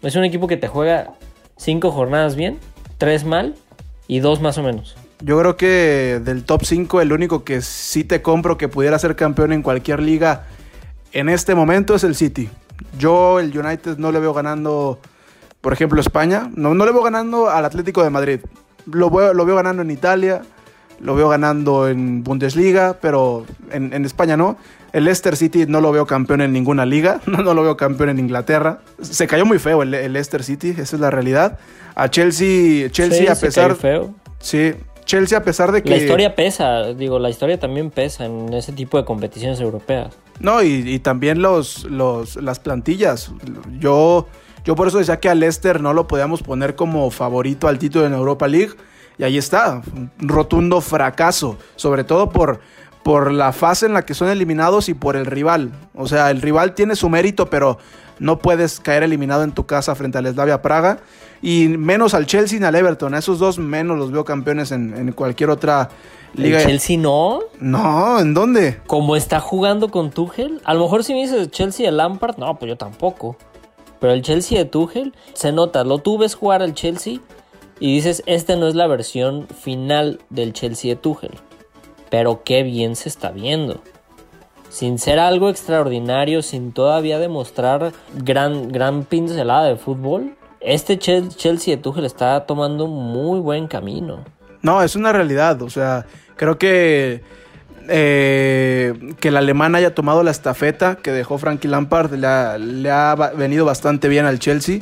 [0.02, 1.14] Es un equipo que te juega
[1.56, 2.58] cinco jornadas bien,
[2.98, 3.54] tres mal
[4.08, 4.96] y dos más o menos.
[5.20, 9.14] Yo creo que del top 5 el único que sí te compro que pudiera ser
[9.14, 10.46] campeón en cualquier liga
[11.12, 12.48] en este momento es el City.
[12.98, 14.98] Yo el United no le veo ganando,
[15.62, 16.50] por ejemplo, España.
[16.54, 18.40] No, no le veo ganando al Atlético de Madrid.
[18.84, 20.42] Lo veo, lo veo ganando en Italia,
[21.00, 24.58] lo veo ganando en Bundesliga, pero en, en España no.
[24.92, 28.10] El Leicester City no lo veo campeón en ninguna liga, no, no lo veo campeón
[28.10, 28.80] en Inglaterra.
[29.00, 31.58] Se cayó muy feo el, el Leicester City, esa es la realidad.
[31.94, 33.68] A Chelsea, Chelsea Sí, a se pesar...
[33.68, 34.14] cayó feo.
[34.40, 35.90] Sí, Chelsea a pesar de que...
[35.90, 40.14] La historia pesa, digo, la historia también pesa en ese tipo de competiciones europeas.
[40.40, 43.30] No, y, y también los, los, las plantillas.
[43.78, 44.26] Yo,
[44.64, 48.06] yo por eso decía que a Leicester no lo podíamos poner como favorito al título
[48.06, 48.72] en Europa League.
[49.18, 51.58] Y ahí está, un rotundo fracaso.
[51.76, 52.60] Sobre todo por,
[53.02, 55.72] por la fase en la que son eliminados y por el rival.
[55.94, 57.78] O sea, el rival tiene su mérito, pero
[58.18, 60.98] no puedes caer eliminado en tu casa frente al Slavia Praga.
[61.42, 63.14] Y menos al Chelsea y al Everton.
[63.14, 65.90] A esos dos menos los veo campeones en, en cualquier otra
[66.34, 66.60] liga.
[66.60, 68.80] El Chelsea no, No, ¿en dónde?
[68.86, 70.60] como está jugando con Tuchel.
[70.64, 73.36] A lo mejor si me dices Chelsea de Lampard, no, pues yo tampoco.
[74.02, 77.20] Pero el Chelsea de Tuchel se nota, lo tú ves jugar al Chelsea
[77.80, 81.30] y dices, esta no es la versión final del Chelsea de Tuchel.
[82.10, 83.80] Pero qué bien se está viendo.
[84.68, 91.76] Sin ser algo extraordinario, sin todavía demostrar gran, gran pincelada de fútbol, este Chel- Chelsea
[91.76, 94.24] de Tuchel está tomando muy buen camino.
[94.62, 95.62] No, es una realidad.
[95.62, 97.22] O sea, creo que
[97.88, 103.64] eh, que el alemán haya tomado la estafeta que dejó Frankie Lampard le ha, venido
[103.64, 104.80] bastante bien al Chelsea.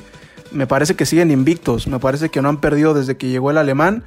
[0.53, 1.87] Me parece que siguen invictos.
[1.87, 4.05] Me parece que no han perdido desde que llegó el alemán.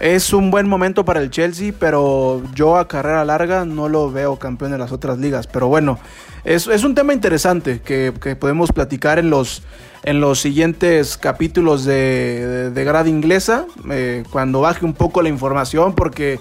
[0.00, 4.38] Es un buen momento para el Chelsea, pero yo a carrera larga no lo veo
[4.38, 5.46] campeón de las otras ligas.
[5.48, 5.98] Pero bueno,
[6.44, 9.62] es, es un tema interesante que, que podemos platicar en los,
[10.04, 15.28] en los siguientes capítulos de, de, de Grada Inglesa, eh, cuando baje un poco la
[15.28, 16.38] información, porque,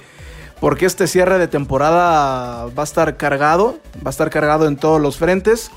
[0.60, 5.00] porque este cierre de temporada va a estar cargado, va a estar cargado en todos
[5.02, 5.72] los frentes.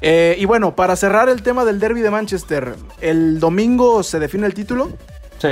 [0.00, 4.46] Eh, y bueno, para cerrar el tema del derby de Manchester, ¿el domingo se define
[4.46, 4.90] el título?
[5.38, 5.48] Sí,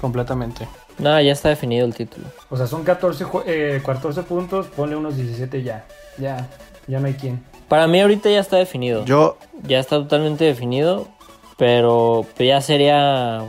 [0.00, 0.68] completamente.
[0.98, 2.26] No, ya está definido el título.
[2.50, 5.86] O sea, son 14, ju- eh, 14 puntos, ponle unos 17 ya.
[6.18, 6.46] Ya,
[6.86, 7.42] ya no hay quien.
[7.68, 9.04] Para mí ahorita ya está definido.
[9.06, 11.08] Yo, Ya está totalmente definido,
[11.56, 13.42] pero pues ya sería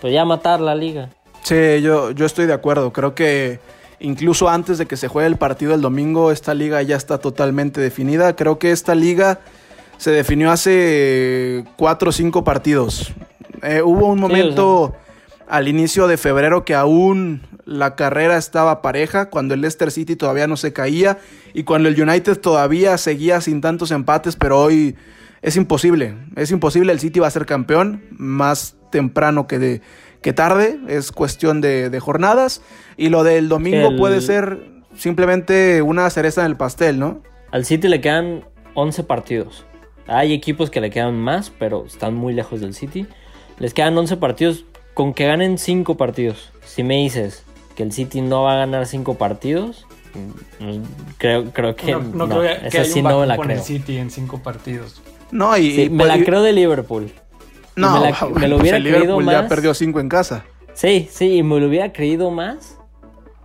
[0.00, 1.08] pues ya matar la liga.
[1.44, 2.92] Sí, yo, yo estoy de acuerdo.
[2.92, 3.60] Creo que
[4.00, 7.82] incluso antes de que se juegue el partido el domingo, esta liga ya está totalmente
[7.82, 8.34] definida.
[8.34, 9.40] Creo que esta liga
[9.98, 13.12] se definió hace cuatro o cinco partidos.
[13.62, 14.94] Eh, hubo un momento
[15.46, 20.46] al inicio de febrero que aún la carrera estaba pareja, cuando el Leicester City todavía
[20.46, 21.18] no se caía
[21.52, 24.96] y cuando el United todavía seguía sin tantos empates, pero hoy
[25.42, 26.14] es imposible.
[26.36, 29.82] Es imposible, el City va a ser campeón más temprano que, de,
[30.24, 32.62] que tarde, es cuestión de, de jornadas
[32.96, 34.58] y lo del domingo El- puede ser
[34.96, 37.20] simplemente una cereza en el pastel, ¿no?
[37.52, 39.66] Al City le quedan 11 partidos.
[40.06, 43.06] Hay equipos que le quedan más, pero están muy lejos del City.
[43.58, 46.52] Les quedan 11 partidos con que ganen 5 partidos.
[46.64, 47.44] Si me dices
[47.76, 49.86] que el City no va a ganar 5 partidos,
[50.60, 50.76] mm,
[51.18, 53.56] creo, creo que No, no, no creo que, esa sí no me la con el
[53.58, 53.64] creo.
[53.66, 55.02] City en 5 partidos.
[55.30, 57.12] No, y, Sí, y- me la y- creo de Liverpool.
[57.76, 59.48] No, me la- me lo pues hubiera el creído Liverpool ya más.
[59.48, 60.44] perdió cinco en casa.
[60.74, 62.78] Sí, sí, y me lo hubiera creído más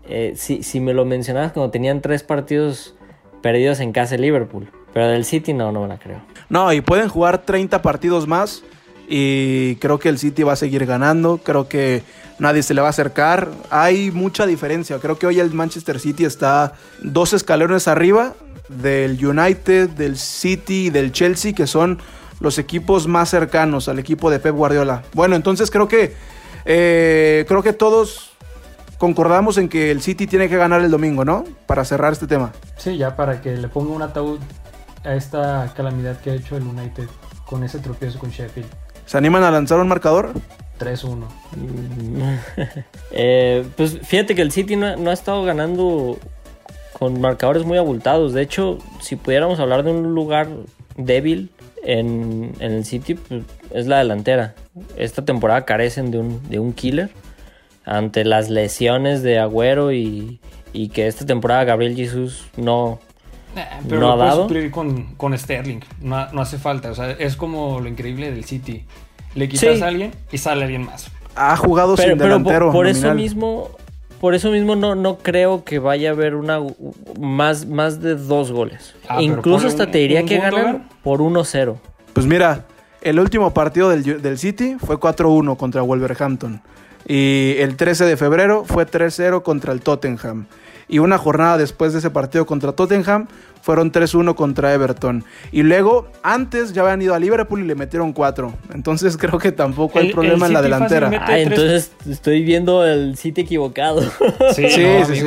[0.07, 2.95] eh, si, si me lo mencionabas cuando tenían 3 partidos
[3.41, 4.71] perdidos en casa de Liverpool.
[4.93, 6.21] Pero del City no, no me la creo.
[6.49, 8.63] No, y pueden jugar 30 partidos más
[9.07, 12.01] y creo que el City va a seguir ganando, creo que
[12.39, 13.49] nadie se le va a acercar.
[13.69, 18.33] Hay mucha diferencia, creo que hoy el Manchester City está dos escalones arriba
[18.67, 21.99] del United, del City y del Chelsea, que son
[22.39, 25.03] los equipos más cercanos al equipo de Pep Guardiola.
[25.13, 26.15] Bueno, entonces creo que
[26.65, 28.31] eh, creo que todos
[28.97, 31.45] concordamos en que el City tiene que ganar el domingo, ¿no?
[31.65, 32.51] Para cerrar este tema.
[32.77, 34.39] Sí, ya para que le ponga un ataúd
[35.03, 37.07] a esta calamidad que ha hecho el United
[37.45, 38.69] con ese tropiezo con Sheffield.
[39.05, 40.31] ¿Se animan a lanzar un marcador?
[40.79, 41.25] 3-1.
[43.11, 46.19] Eh, pues fíjate que el City no, no ha estado ganando
[46.93, 48.33] con marcadores muy abultados.
[48.33, 50.47] De hecho, si pudiéramos hablar de un lugar
[50.95, 51.49] débil
[51.83, 54.55] en, en el City, pues, es la delantera.
[54.97, 57.09] Esta temporada carecen de un, de un killer
[57.85, 60.39] ante las lesiones de Agüero y,
[60.73, 62.99] y que esta temporada Gabriel Jesus no,
[63.55, 64.43] Eh, pero no lo ha dado.
[64.43, 65.79] suplir con, con Sterling.
[66.01, 66.91] No, no hace falta.
[66.91, 68.85] O sea, es como lo increíble del City.
[69.35, 69.83] Le quitas Sí.
[69.83, 71.09] a alguien y sale alguien más.
[71.35, 72.71] Ha jugado Pero, sin pero por, delantero.
[72.71, 73.69] por eso mismo,
[74.19, 76.59] por eso mismo no, no creo que vaya a haber una
[77.19, 78.95] más, más de dos goles.
[79.07, 81.77] Ah, Incluso hasta un- te diría que ganan por 1-0.
[82.13, 82.65] Pues mira,
[83.01, 86.61] el último partido del, del City fue 4-1 contra Wolverhampton.
[87.07, 90.45] Y el 13 de febrero fue 3-0 contra el Tottenham.
[90.87, 93.27] Y una jornada después de ese partido contra Tottenham
[93.61, 95.23] fueron 3-1 contra Everton.
[95.51, 98.53] Y luego, antes ya habían ido a Liverpool y le metieron 4.
[98.73, 101.25] Entonces creo que tampoco hay El- problema el en la City delantera.
[101.25, 104.01] Ah, entonces estoy viendo el sitio equivocado.
[104.55, 105.23] Sí, Sí, no, sí.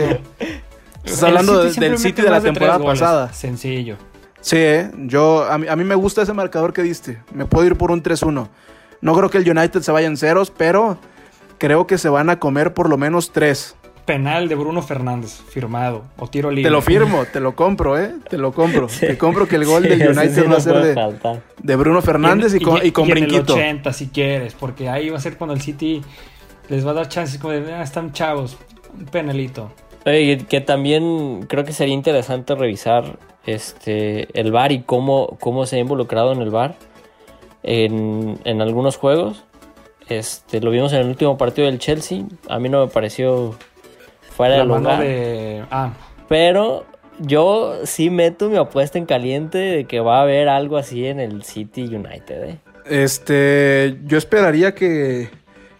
[1.05, 3.33] Estás hablando del City de la temporada pasada.
[3.33, 3.97] Sencillo.
[4.41, 4.91] Sí, ¿eh?
[5.07, 7.21] yo, a mí, a mí me gusta ese marcador que diste.
[7.33, 8.49] Me puedo ir por un 3-1.
[9.01, 10.99] No creo que el United se vaya en ceros, pero
[11.59, 13.77] creo que se van a comer por lo menos 3.
[14.05, 16.05] Penal de Bruno Fernández, firmado.
[16.19, 16.65] O tiro libre.
[16.65, 18.15] Te lo firmo, te lo compro, ¿eh?
[18.29, 18.89] Te lo compro.
[18.89, 19.07] Sí.
[19.07, 20.97] Te compro que el gol Sí, del United sí va a ser
[21.63, 23.55] de, Bruno Fernández y, con, y con en el brinquito.
[23.55, 26.03] 80 si quieres, porque ahí va a ser cuando el City
[26.69, 28.57] les va a dar chances como de, "Ah, están chavos,
[28.99, 29.71] un penalito.
[30.05, 35.77] Oye, que también creo que sería interesante revisar este el VAR y cómo, cómo se
[35.77, 36.75] ha involucrado en el VAR
[37.63, 39.45] en, en algunos juegos.
[40.09, 42.25] Este, lo vimos en el último partido del Chelsea.
[42.49, 43.55] A mí no me pareció
[44.33, 45.01] fuera La de mano lugar.
[45.01, 45.65] de...
[45.71, 45.91] Ah,
[46.29, 46.85] Pero
[47.21, 51.21] yo sí meto mi apuesta en caliente de que va a haber algo así en
[51.21, 52.45] el City United.
[52.45, 52.59] ¿eh?
[52.87, 55.31] Este, yo esperaría que,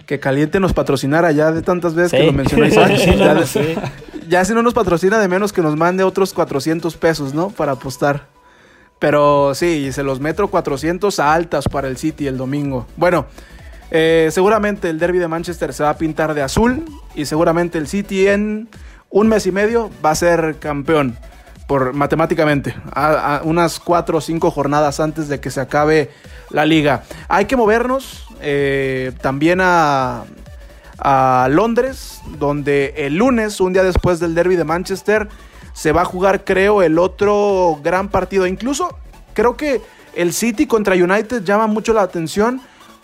[0.07, 2.17] que Caliente nos patrocinara ya de tantas veces Sí.
[2.19, 2.75] que lo mencionáis.
[3.03, 3.75] Sí, ya, no, de- sí.
[4.29, 7.49] ya si no nos patrocina, de menos que nos mande otros 400 pesos, ¿no?
[7.51, 8.27] Para apostar.
[8.99, 12.87] Pero sí, se los metro 400 a altas para el City el domingo.
[12.97, 13.27] Bueno,
[13.95, 16.83] eh, seguramente el derby de Manchester se va a pintar de azul
[17.15, 18.71] y seguramente el City en
[19.11, 21.19] un mes y medio va a ser campeón
[21.67, 26.09] por matemáticamente a, unas cuatro o cinco jornadas antes de que se acabe
[26.49, 27.03] la liga.
[27.29, 30.25] Hay que movernos eh, también a,
[30.99, 35.29] a Londres, donde el lunes, un día después del derby de Manchester,
[35.75, 38.47] se va a jugar, creo, el otro gran partido.
[38.47, 38.97] Incluso
[39.35, 39.83] creo que
[40.15, 42.63] el City contra United llama mucho la atención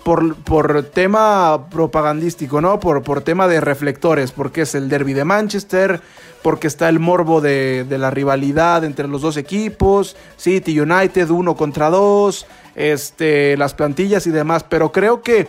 [0.08, 2.80] por, por tema propagandístico, ¿no?
[2.80, 6.00] Por, por tema de reflectores, porque es el derby de Manchester,
[6.40, 11.56] porque está el morbo de, de la rivalidad entre los dos equipos, City United uno
[11.56, 15.46] contra dos, este, las plantillas y demás, pero creo que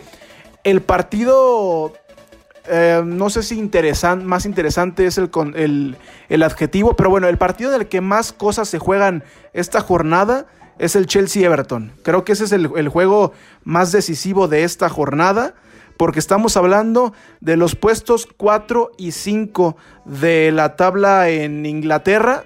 [0.62, 1.94] el partido
[2.68, 5.96] eh, no sé si interesan- más interesante es el, el,
[6.28, 10.44] el adjetivo, pero bueno, el partido del que más cosas se juegan esta jornada
[10.80, 11.92] es el Chelsea-Everton.
[12.02, 13.32] Creo que ese es el, el juego
[13.64, 15.54] más decisivo de esta jornada,
[15.98, 22.44] porque estamos hablando de los puestos 4 y 5 de la tabla en Inglaterra.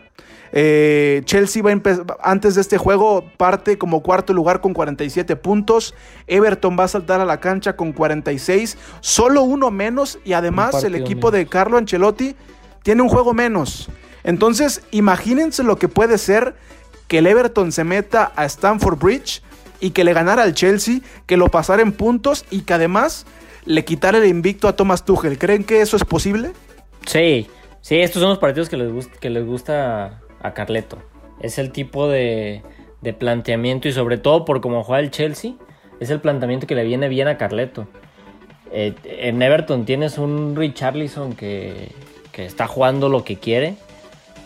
[0.51, 5.95] Eh, Chelsea va a antes de este juego parte como cuarto lugar con 47 puntos.
[6.27, 10.97] Everton va a saltar a la cancha con 46, solo uno menos y además el
[10.97, 11.33] equipo menos.
[11.33, 12.35] de Carlo Ancelotti
[12.83, 13.89] tiene un juego menos.
[14.25, 16.57] Entonces, imagínense lo que puede ser
[17.09, 19.43] que el Everton se meta a Stamford Bridge
[19.81, 23.27] y que le ganara al Chelsea, que lo pasara en puntos y que además
[23.67, 25.39] le quitara el invicto a Thomas Tuchel.
[25.39, 26.53] ¿Creen que eso es posible?
[27.07, 27.49] Sí,
[27.81, 28.77] sí, estos son los partidos que
[29.31, 30.99] les gusta, a Carleto.
[31.41, 32.63] Es el tipo de,
[33.01, 35.53] de planteamiento y sobre todo por cómo juega el Chelsea,
[36.01, 37.87] es el planteamiento que le viene bien a Carleto.
[38.73, 41.93] Eh, en Everton tienes un Richarlison que,
[42.33, 43.77] que está jugando lo que quiere.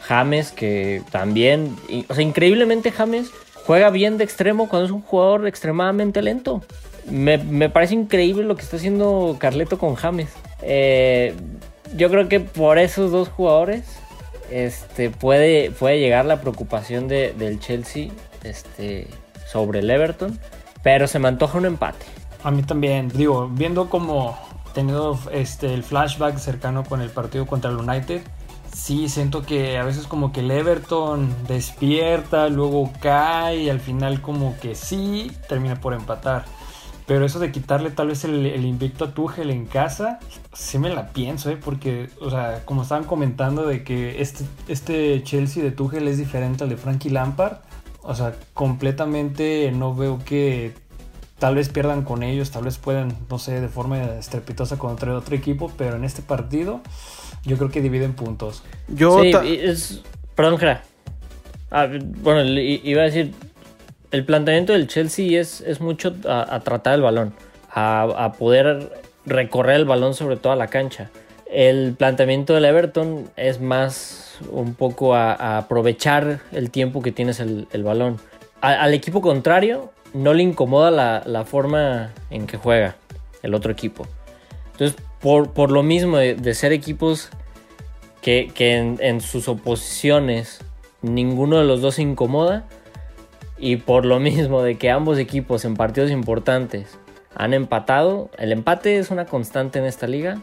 [0.09, 1.77] James que también,
[2.09, 3.31] o sea, increíblemente James
[3.67, 6.63] juega bien de extremo cuando es un jugador extremadamente lento.
[7.11, 10.29] Me, me parece increíble lo que está haciendo Carleto con James.
[10.63, 11.35] Eh,
[11.97, 13.85] yo creo que por esos dos jugadores
[14.51, 18.09] este, puede, puede llegar la preocupación de- del Chelsea
[18.45, 19.07] este,
[19.47, 20.39] sobre el Everton,
[20.83, 22.07] pero se me antoja un empate.
[22.45, 24.39] A mí también, digo, viendo como
[24.75, 28.23] teniendo este el flashback cercano con el partido contra el United,
[28.79, 34.23] sí siento que a veces como que el Everton despierta, luego cae y al final
[34.23, 36.45] como que sí termina por empatar.
[37.05, 40.21] Pero eso de quitarle tal vez el, invicto a Tuchel en casa,
[40.53, 41.59] sí me la pienso, ¿eh?
[41.63, 46.65] Porque, o sea, como estaban comentando de que este, este Chelsea de Tuchel es diferente
[46.65, 47.59] al de Frankie Lampard,
[48.03, 50.75] o sea, completamente no veo que
[51.39, 55.35] tal vez pierdan con ellos, tal vez puedan, no sé, de forma estrepitosa contra otro
[55.35, 56.81] equipo, pero en este partido
[57.45, 58.63] yo creo que dividen puntos.
[58.89, 60.03] Yo Sí, es.
[60.35, 60.83] Perdón, Jera.
[61.71, 61.89] Ah,
[62.23, 63.33] bueno, iba a decir.
[64.11, 67.35] El planteamiento del Chelsea es, es mucho a, a tratar el balón,
[67.71, 68.91] a, a poder
[69.27, 71.11] recorrer el balón sobre toda la cancha.
[71.51, 77.67] El planteamiento del Everton es más un poco a, aprovechar el tiempo que tienes el,
[77.83, 78.19] balón.
[78.61, 80.91] al equipo contrario no le incomoda
[81.25, 82.97] la, forma en que juega
[83.43, 84.07] el otro equipo.
[84.73, 87.31] Entonces, por, lo mismo de, ser equipos
[88.23, 90.61] que, en, sus oposiciones
[91.03, 92.67] ninguno de los dos se incomoda,
[93.57, 96.99] y por lo mismo de que ambos equipos en partidos importantes
[97.35, 100.39] han empatado, el empate es una constante en esta liga,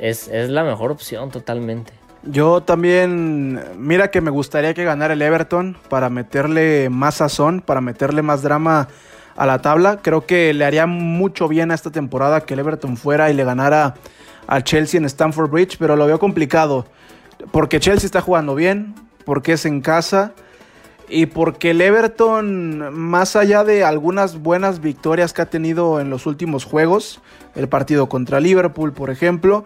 [0.00, 1.92] es, es la mejor opción totalmente.
[2.24, 7.80] Yo también, mira que me gustaría que ganara el Everton para meterle más sazón, para
[7.80, 8.88] meterle más drama
[9.38, 10.00] a la tabla.
[10.02, 13.44] Creo que le haría mucho bien a esta temporada que el Everton fuera y le
[13.44, 13.94] ganara
[14.48, 16.86] al Chelsea en Stamford Bridge, pero lo veo complicado.
[17.52, 20.32] Porque Chelsea está jugando bien, porque es en casa
[21.08, 26.26] y porque el Everton, más allá de algunas buenas victorias que ha tenido en los
[26.26, 27.20] últimos juegos,
[27.54, 29.64] el partido contra Liverpool, por ejemplo,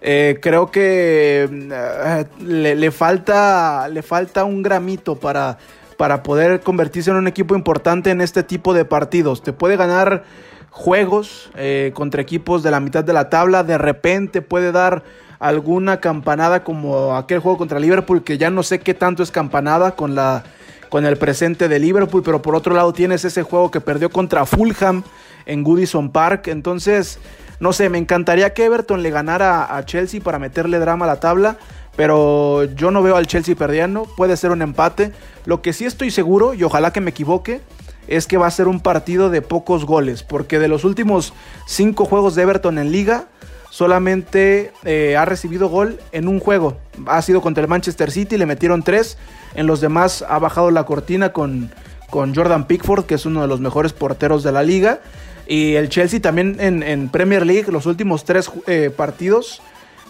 [0.00, 5.58] eh, creo que eh, le, falta, le falta un gramito para,
[6.02, 9.40] para poder convertirse en un equipo importante en este tipo de partidos.
[9.40, 10.24] Te puede ganar
[10.68, 15.04] juegos eh, contra equipos de la mitad de la tabla, de repente puede dar
[15.38, 19.92] alguna campanada como aquel juego contra Liverpool, que ya no sé qué tanto es campanada
[19.92, 20.42] con la
[20.88, 24.44] con el presente de Liverpool, pero por otro lado tienes ese juego que perdió contra
[24.44, 25.04] Fulham
[25.46, 27.20] en Goodison Park, entonces
[27.60, 31.20] no sé, me encantaría que Everton le ganara a Chelsea para meterle drama a la
[31.20, 31.58] tabla.
[31.96, 34.04] Pero yo no veo al Chelsea perdiendo.
[34.16, 35.12] Puede ser un empate.
[35.44, 37.60] Lo que sí estoy seguro, y ojalá que me equivoque,
[38.08, 40.22] es que va a ser un partido de pocos goles.
[40.22, 41.32] Porque de los últimos
[41.66, 43.26] cinco juegos de Everton en liga,
[43.70, 46.78] solamente eh, ha recibido gol en un juego.
[47.06, 49.18] Ha sido contra el Manchester City, le metieron tres.
[49.54, 51.70] En los demás ha bajado la cortina con,
[52.10, 55.00] con Jordan Pickford, que es uno de los mejores porteros de la liga.
[55.46, 59.60] Y el Chelsea también en, Premier League, los últimos tres eh, partidos,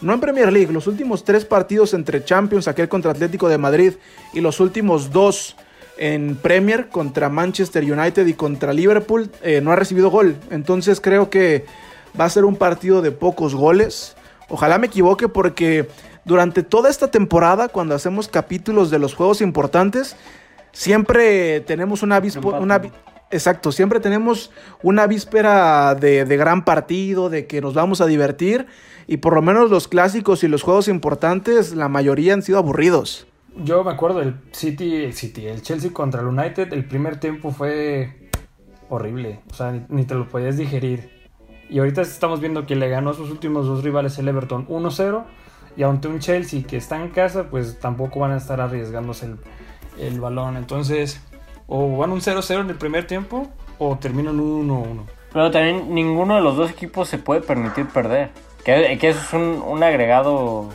[0.02, 3.94] no en Premier League, los últimos tres partidos entre Champions, aquel contra Atlético de Madrid,
[4.32, 5.56] y los últimos dos
[5.96, 10.36] en Premier contra Manchester United y contra Liverpool, eh, no ha recibido gol.
[10.50, 11.64] Entonces creo que
[12.18, 14.16] va a ser un partido de pocos goles.
[14.48, 15.88] Ojalá me equivoque porque
[16.24, 20.16] durante toda esta temporada, cuando hacemos capítulos de los juegos importantes,
[20.72, 22.20] siempre tenemos una,
[22.60, 22.80] una,
[23.32, 24.50] Exacto, siempre tenemos
[24.82, 28.66] una víspera de, gran partido, de que nos vamos a divertir
[29.06, 33.26] y por lo menos los clásicos y los juegos importantes, la mayoría han sido aburridos.
[33.56, 37.52] Yo me acuerdo del City, el City, el Chelsea contra el United, el primer tiempo
[37.52, 38.28] fue
[38.90, 41.08] horrible, o sea, ni, te lo podías digerir.
[41.70, 45.24] Y ahorita estamos viendo que le ganó a sus últimos dos rivales el Everton 1-0
[45.74, 49.38] y ante un Chelsea que está en casa, pues tampoco van a estar arriesgándose el,
[49.98, 50.58] el balón.
[50.58, 51.18] Entonces,
[51.74, 53.48] o van un 0-0 en el primer tiempo
[53.78, 55.04] o terminan un 1-1.
[55.32, 58.28] Pero también ninguno de los dos equipos se puede permitir perder.
[58.62, 60.68] Que, eso es un, agregado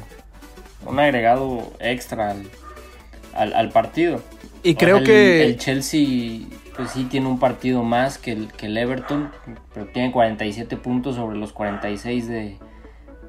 [0.88, 2.36] un agregado extra
[3.36, 4.22] al, partido.
[4.64, 8.76] Y creo que el, Chelsea pues sí tiene un partido más que el, que el
[8.76, 9.30] Everton,
[9.76, 12.58] pero tiene 47 puntos sobre los 46 de,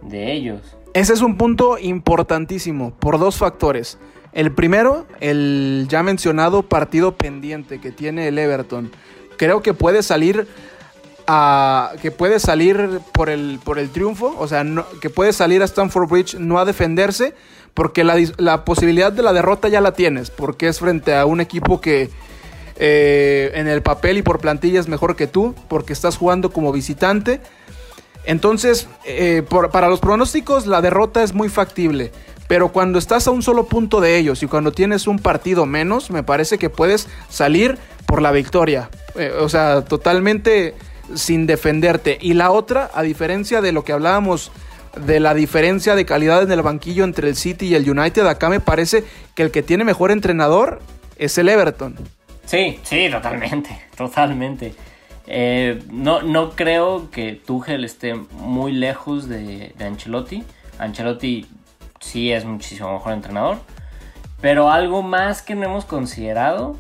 [0.01, 0.79] de ellos.
[0.95, 3.99] Ese es un punto importantísimo por dos factores.
[4.33, 8.91] El primero, el ya mencionado partido pendiente que tiene el Everton.
[9.37, 10.47] Creo que puede salir
[11.27, 14.65] a, que puede salir por el, por el triunfo, o sea,
[15.01, 17.35] que puede salir a Stamford Bridge no a defenderse,
[17.75, 21.81] porque la, posibilidad de la derrota ya la tienes, porque es frente a un equipo
[21.81, 22.11] que
[22.77, 26.73] eh, en el papel y por plantilla es mejor que tú, porque estás jugando como
[26.73, 27.41] visitante.
[28.25, 32.11] Entonces, eh, para los pronósticos, la derrota es muy factible.
[32.49, 36.11] Pero cuando estás a un solo punto de ellos y cuando tienes un partido menos,
[36.11, 38.89] me parece que puedes salir por la victoria.
[39.15, 40.75] Eh, o sea, totalmente
[41.15, 42.19] sin defenderte.
[42.21, 44.51] Y la otra, a diferencia de lo que hablábamos
[44.97, 48.49] de la diferencia de calidad en el banquillo entre el City y el United, acá
[48.49, 50.81] me parece que el que tiene mejor entrenador
[51.19, 51.97] es el Everton.
[52.47, 54.75] Sí, sí, totalmente, totalmente.
[55.27, 60.43] Eh, no, no creo que Tuchel esté muy lejos de, de Ancelotti.
[60.79, 61.47] Ancelotti
[62.01, 63.59] sí es muchísimo mejor entrenador.
[64.41, 66.77] Pero algo más que no hemos considerado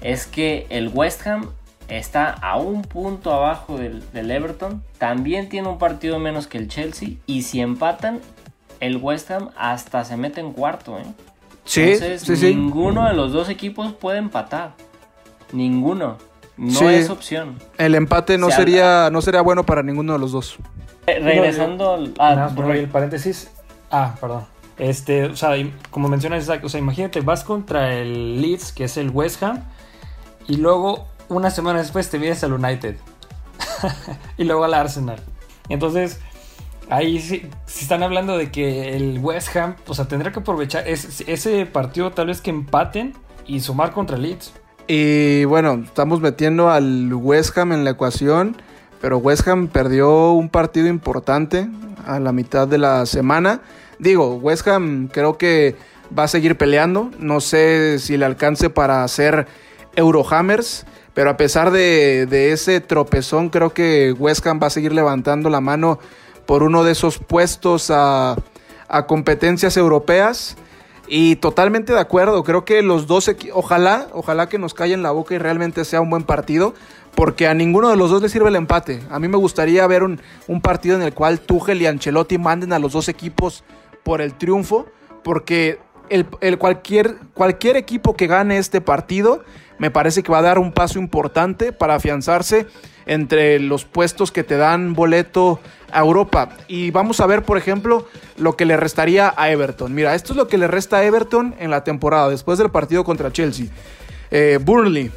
[0.00, 1.50] es que el West Ham
[1.88, 4.82] está a un punto abajo del, Everton.
[4.98, 7.10] También tiene un partido menos que el Chelsea.
[7.26, 8.20] Y si empatan,
[8.80, 10.98] el West Ham hasta se mete en cuarto.
[10.98, 11.04] ¿eh?
[11.64, 14.72] Sí, Entonces, ninguno de los dos equipos puede empatar.
[15.52, 16.16] Ninguno.
[16.56, 17.56] No es opción.
[17.76, 20.56] El empate no, sería, no sería bueno para ninguno de los dos.
[21.06, 22.14] regresando al.
[22.18, 23.50] Ah, por el paréntesis.
[23.90, 24.44] Ah, perdón.
[24.78, 25.50] Este, o sea,
[25.90, 29.64] como mencionas, o sea, imagínate, vas contra el Leeds, que es el West Ham,
[30.46, 32.96] y luego una semana después te vienes al United.
[34.38, 35.20] y luego al Arsenal.
[35.68, 36.20] Entonces,
[36.90, 41.66] Ahí sí, están hablando de que el West Ham, o sea, tendrá que aprovechar ese
[41.66, 43.12] partido tal vez que empaten
[43.46, 44.54] y sumar contra Leeds.
[44.86, 48.56] Y bueno, estamos metiendo al West Ham en la ecuación,
[49.02, 51.68] pero West Ham perdió un partido importante
[52.06, 53.60] a la mitad de la semana.
[53.98, 55.76] Digo, West Ham creo que
[56.16, 59.46] va a seguir peleando, no sé si le alcance para hacer
[59.96, 65.50] Eurohammers, pero a pesar de, ese tropezón, creo que West Ham va a seguir levantando
[65.50, 65.98] la mano
[66.46, 68.36] por uno de esos puestos a,
[69.06, 70.56] competencias europeas.
[71.08, 75.34] Y totalmente de acuerdo, creo que los dos, ojalá, ojalá que nos callen la boca
[75.34, 76.74] y realmente sea un buen partido,
[77.18, 79.00] porque a ninguno de los dos le sirve el empate.
[79.10, 80.20] A mí me gustaría ver un,
[80.62, 83.64] partido en el cual Tuchel y Ancelotti manden a los dos equipos
[84.04, 84.86] por el triunfo,
[85.24, 86.26] porque el,
[86.58, 89.42] cualquier, cualquier equipo que gane este partido
[89.80, 92.68] me parece que va a dar un paso importante para afianzarse
[93.04, 95.58] entre los puestos que te dan boleto
[95.90, 96.50] a Europa.
[96.68, 98.06] Y vamos a ver, por ejemplo,
[98.36, 99.92] lo que le restaría a Everton.
[99.92, 103.02] Mira, esto es lo que le resta a Everton en la temporada, después del partido
[103.02, 103.66] contra Chelsea.
[104.30, 105.10] Eh, Burnley,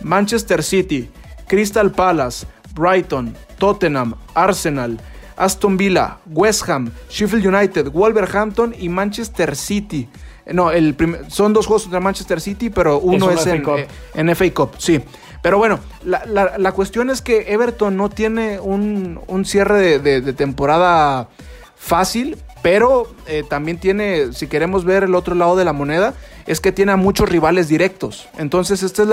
[0.00, 1.10] Manchester City,
[1.52, 4.98] Crystal Palace, Brighton, Tottenham, Arsenal,
[5.36, 10.08] Aston Villa, West Ham, Sheffield United, Wolverhampton y Manchester City.
[10.46, 10.96] No, el
[11.28, 14.70] son dos juegos contra Manchester City, pero uno es, en, eh, en, FA Cup.
[14.78, 15.02] Sí.
[15.42, 21.28] Pero bueno, la, cuestión es que Everton no tiene un, cierre de, temporada
[21.76, 26.14] fácil, pero eh, también tiene, si queremos ver el otro lado de la moneda,
[26.46, 28.26] es que tiene a muchos rivales directos.
[28.38, 29.08] Entonces esta es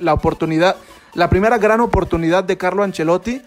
[0.00, 0.76] la, oportunidad,
[1.14, 3.42] la primera gran oportunidad de Carlo Ancelotti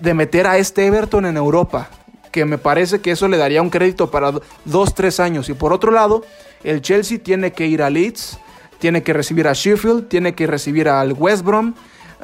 [0.00, 1.88] de meter a este Everton en Europa,
[2.30, 4.32] que me parece que eso le daría un crédito para
[4.64, 5.48] dos, tres años.
[5.48, 6.24] Y por otro lado,
[6.62, 8.38] el Chelsea tiene que ir a Leeds
[8.80, 11.74] tiene que recibir a Sheffield, tiene que recibir al West Brom,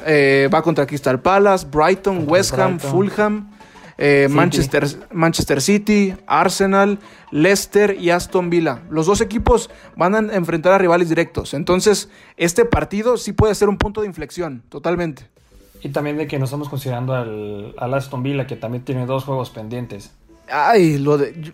[0.05, 3.49] eh, va contra Crystal Palace, Brighton, West Ham, Fulham,
[3.97, 6.99] eh, Manchester, Manchester City, Arsenal,
[7.31, 8.81] Leicester y Aston Villa.
[8.89, 11.53] Los dos equipos van a enfrentar a rivales directos.
[11.53, 15.27] Entonces, este partido sí puede ser un punto de inflexión, totalmente.
[15.81, 19.23] Y también de que nos estamos considerando al, al Aston Villa, que también tiene dos
[19.23, 20.11] juegos pendientes.
[20.51, 21.53] Ay, lo de.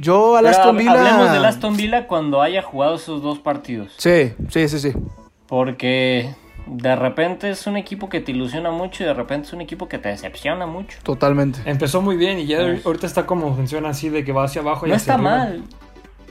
[0.00, 0.92] Yo al Aston Villa.
[0.92, 3.92] Hablemos del Aston Villa cuando haya jugado esos dos partidos.
[3.96, 4.92] Sí, sí, sí, sí.
[5.46, 6.34] Porque
[6.70, 9.88] de repente es un equipo que te ilusiona mucho y de repente es un equipo
[9.88, 10.98] que te decepciona mucho.
[11.02, 11.60] Totalmente.
[11.64, 12.84] Empezó muy bien y ya pues.
[12.84, 15.62] ahorita está como funciona así de que va hacia abajo y No está mal.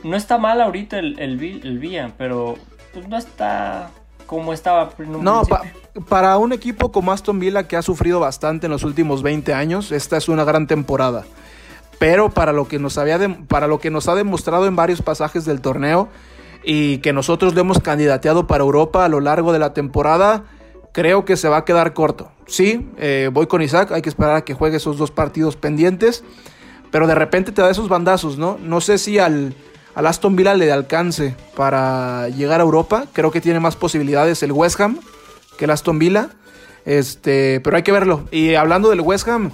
[0.04, 2.56] No está mal ahorita el, el, Villa, pero
[2.94, 3.90] pues no está
[4.26, 4.90] como estaba.
[4.98, 5.42] no,
[6.08, 9.90] para un equipo como Aston Villa que ha sufrido bastante en los últimos 20 años,
[9.90, 11.24] esta es una gran temporada
[11.98, 13.18] pero para lo que nos había
[13.48, 16.08] para lo que nos ha demostrado en varios pasajes del torneo
[16.70, 20.44] y que nosotros lo hemos candidateado para Europa a lo largo de la temporada,
[20.92, 22.30] creo que se va a quedar corto.
[22.46, 26.24] Sí, eh, voy con Isaac, hay que esperar a que juegue esos dos partidos pendientes,
[26.90, 28.58] pero de repente te da esos bandazos, ¿no?
[28.62, 29.54] No sé si al,
[29.94, 34.52] al Aston Villa le alcance para llegar a Europa, creo que tiene más posibilidades el
[34.52, 34.98] West Ham
[35.56, 36.28] que el Aston Villa,
[36.84, 38.24] este, pero hay que verlo.
[38.30, 39.52] Y hablando del West Ham,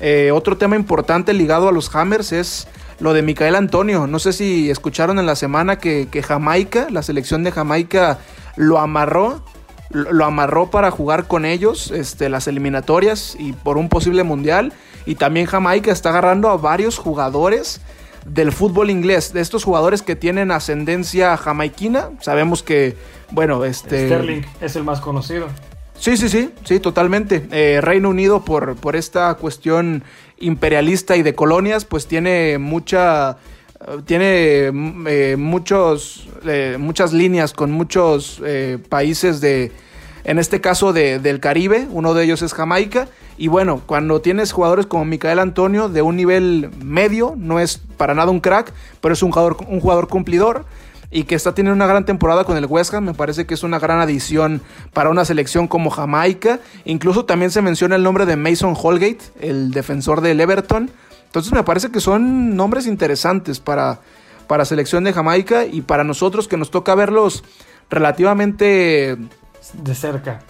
[0.00, 2.66] eh, otro tema importante ligado a los Hammers es
[2.98, 4.06] lo de Micael Antonio.
[4.06, 8.18] No sé si escucharon en la semana que, Jamaica, la selección de Jamaica,
[8.56, 9.42] lo amarró.
[9.90, 14.72] Lo amarró para jugar con ellos este, las eliminatorias y por un posible mundial.
[15.06, 17.80] Y también Jamaica está agarrando a varios jugadores
[18.26, 22.10] del fútbol inglés, de estos jugadores que tienen ascendencia jamaiquina.
[22.20, 22.96] Sabemos que,
[23.30, 24.06] bueno, este.
[24.06, 25.46] Sterling es el más conocido.
[25.98, 27.46] Sí, sí, sí, sí, totalmente.
[27.50, 30.02] Eh, Reino Unido, por, por esta cuestión
[30.38, 33.38] imperialista y de colonias, pues tiene mucha
[34.06, 34.72] tiene
[35.06, 38.40] eh, muchos eh, muchas líneas con muchos
[38.88, 39.70] países de
[40.24, 43.06] en este caso de, del Caribe uno de ellos es Jamaica
[43.36, 48.14] y bueno cuando tienes jugadores como Micael Antonio de un nivel medio no es para
[48.14, 48.72] nada un crack
[49.02, 50.64] pero es un jugador un jugador cumplidor
[51.10, 53.04] y que está teniendo una gran temporada con el West Ham.
[53.04, 56.60] Me parece que es una gran adición para una selección como Jamaica.
[56.84, 60.90] Incluso también se menciona el nombre de Mason Holgate, el defensor del Everton.
[61.26, 64.00] Entonces me parece que son nombres interesantes para,
[64.46, 67.44] para selección de Jamaica y para nosotros que nos toca verlos
[67.90, 69.16] relativamente
[69.74, 70.40] de cerca.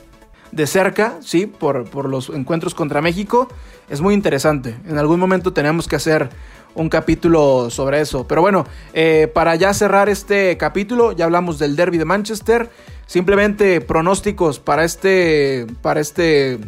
[0.52, 3.48] De cerca, sí, por, por los encuentros contra México.
[3.90, 4.76] Es muy interesante.
[4.86, 6.30] En algún momento tenemos que hacer
[6.76, 8.26] un capítulo sobre eso.
[8.28, 12.70] Pero bueno, eh, para ya cerrar este capítulo, ya hablamos del derby de Manchester.
[13.06, 16.58] Simplemente pronósticos para este, para este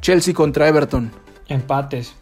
[0.00, 1.10] Chelsea contra Everton.
[1.48, 2.14] Empates.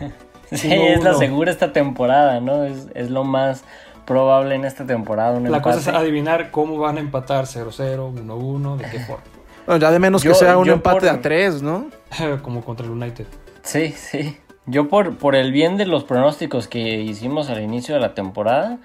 [0.52, 2.64] sí, es la segura esta temporada, ¿no?
[2.64, 3.64] Es, lo más
[4.06, 5.38] probable en esta temporada.
[5.40, 9.24] la cosa es adivinar cómo van a empatar 0-0, 1-1, de qué forma.
[9.66, 11.86] Bueno, ya de menos que sea un empate a 3, ¿no?
[12.42, 13.26] Como contra el United.
[13.62, 14.36] Sí, sí.
[14.66, 18.78] Yo por, por el bien de los pronósticos que hicimos al inicio de la temporada,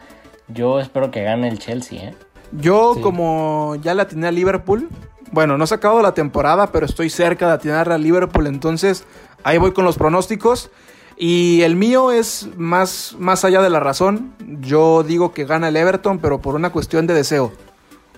[0.48, 2.16] yo espero que gane el Chelsea, ¿eh?
[2.52, 3.02] Yo, Sí.
[3.02, 4.88] como ya la atiné a Liverpool,
[5.32, 9.04] bueno, no he sacado la temporada, pero estoy cerca de atinar a Liverpool, entonces
[9.44, 10.72] ahí voy con los pronósticos.
[11.20, 14.34] Y el mío es más, más allá de la razón.
[14.62, 17.52] Yo digo que gana el Everton, pero por una cuestión de deseo.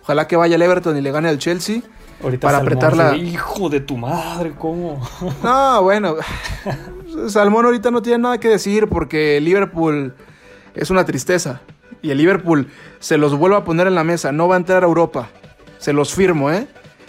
[0.04, 1.82] Ojalá que vaya el Everton y le gane al Chelsea.
[2.22, 5.00] Ahorita Para Salmón apretar la- se ve, Hijo de tu madre, ¿cómo?
[5.42, 6.16] No, bueno.
[7.28, 10.14] Salmón ahorita no tiene nada que decir porque Liverpool
[10.76, 11.62] es una tristeza.
[12.02, 14.32] Y el Liverpool se los vuelve a poner en la mesa.
[14.32, 15.30] No va a entrar a Europa.
[15.80, 16.68] Se los firmo, ¿eh?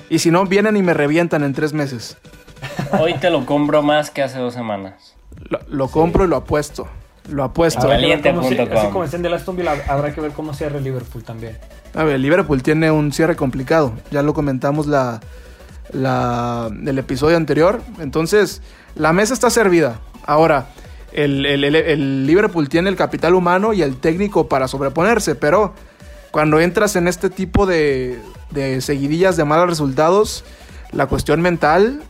[0.08, 2.16] Y si no, vienen y me revientan en tres meses.
[3.00, 5.14] Hoy te lo compro más que hace dos semanas.
[5.48, 6.88] Lo, lo compro y lo apuesto.
[7.28, 7.86] Lo apuesto.
[7.88, 8.48] Caliente.com.
[8.48, 11.22] se- Así como está en el Aston Villa, habrá que ver cómo cierra el Liverpool
[11.22, 11.56] también.
[11.94, 13.92] A ver, el Liverpool tiene un cierre complicado.
[14.10, 15.20] Ya lo comentamos la,
[15.92, 17.80] la, el episodio anterior.
[18.00, 18.62] Entonces,
[18.94, 20.00] la mesa está servida.
[20.26, 20.66] Ahora,
[21.12, 25.34] el, el- el- el Liverpool tiene el capital humano y el técnico para sobreponerse.
[25.34, 25.74] Pero
[26.30, 28.20] cuando entras en este tipo de,
[28.50, 30.44] de seguidillas de malos resultados,
[30.92, 32.02] la cuestión mental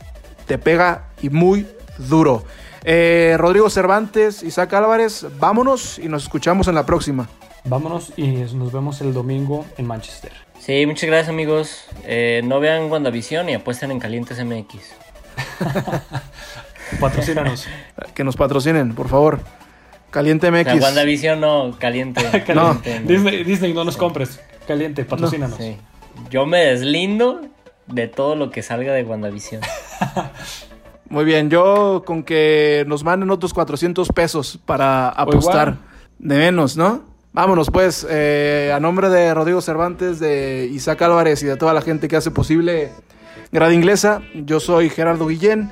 [0.45, 1.65] te pega y muy
[1.97, 2.43] duro.
[2.83, 7.29] Eh, Rodrigo Cervantes, Isaac Álvarez, vámonos y nos escuchamos en la próxima.
[7.63, 10.31] Vámonos y nos vemos el domingo en Manchester.
[10.59, 11.83] Sí, muchas gracias amigos.
[12.05, 14.79] Eh, no vean WandaVision y apuesten en Calientes MX.
[16.99, 17.67] Patrocínanos.
[18.13, 19.39] Que nos patrocinen, por favor.
[20.09, 20.81] Caliente MX.
[20.81, 22.21] WandaVision no, Caliente.
[22.55, 22.81] No.
[23.05, 24.39] Disney, Disney, no nos compres.
[24.67, 25.57] Caliente, patrocínanos.
[25.57, 25.77] Sí.
[26.29, 27.41] Yo me deslindo
[27.87, 29.61] de todo lo que salga de WandaVision.
[31.09, 35.77] Muy bien, yo con que nos manden otros 400 pesos para apostar.
[36.19, 37.03] De menos, ¿no?
[37.33, 41.81] Vámonos pues, eh, a nombre de Rodrigo Cervantes, de Isaac Álvarez y de toda la
[41.81, 42.91] gente que hace posible
[43.51, 45.71] Grada Inglesa, yo soy Gerardo Guillén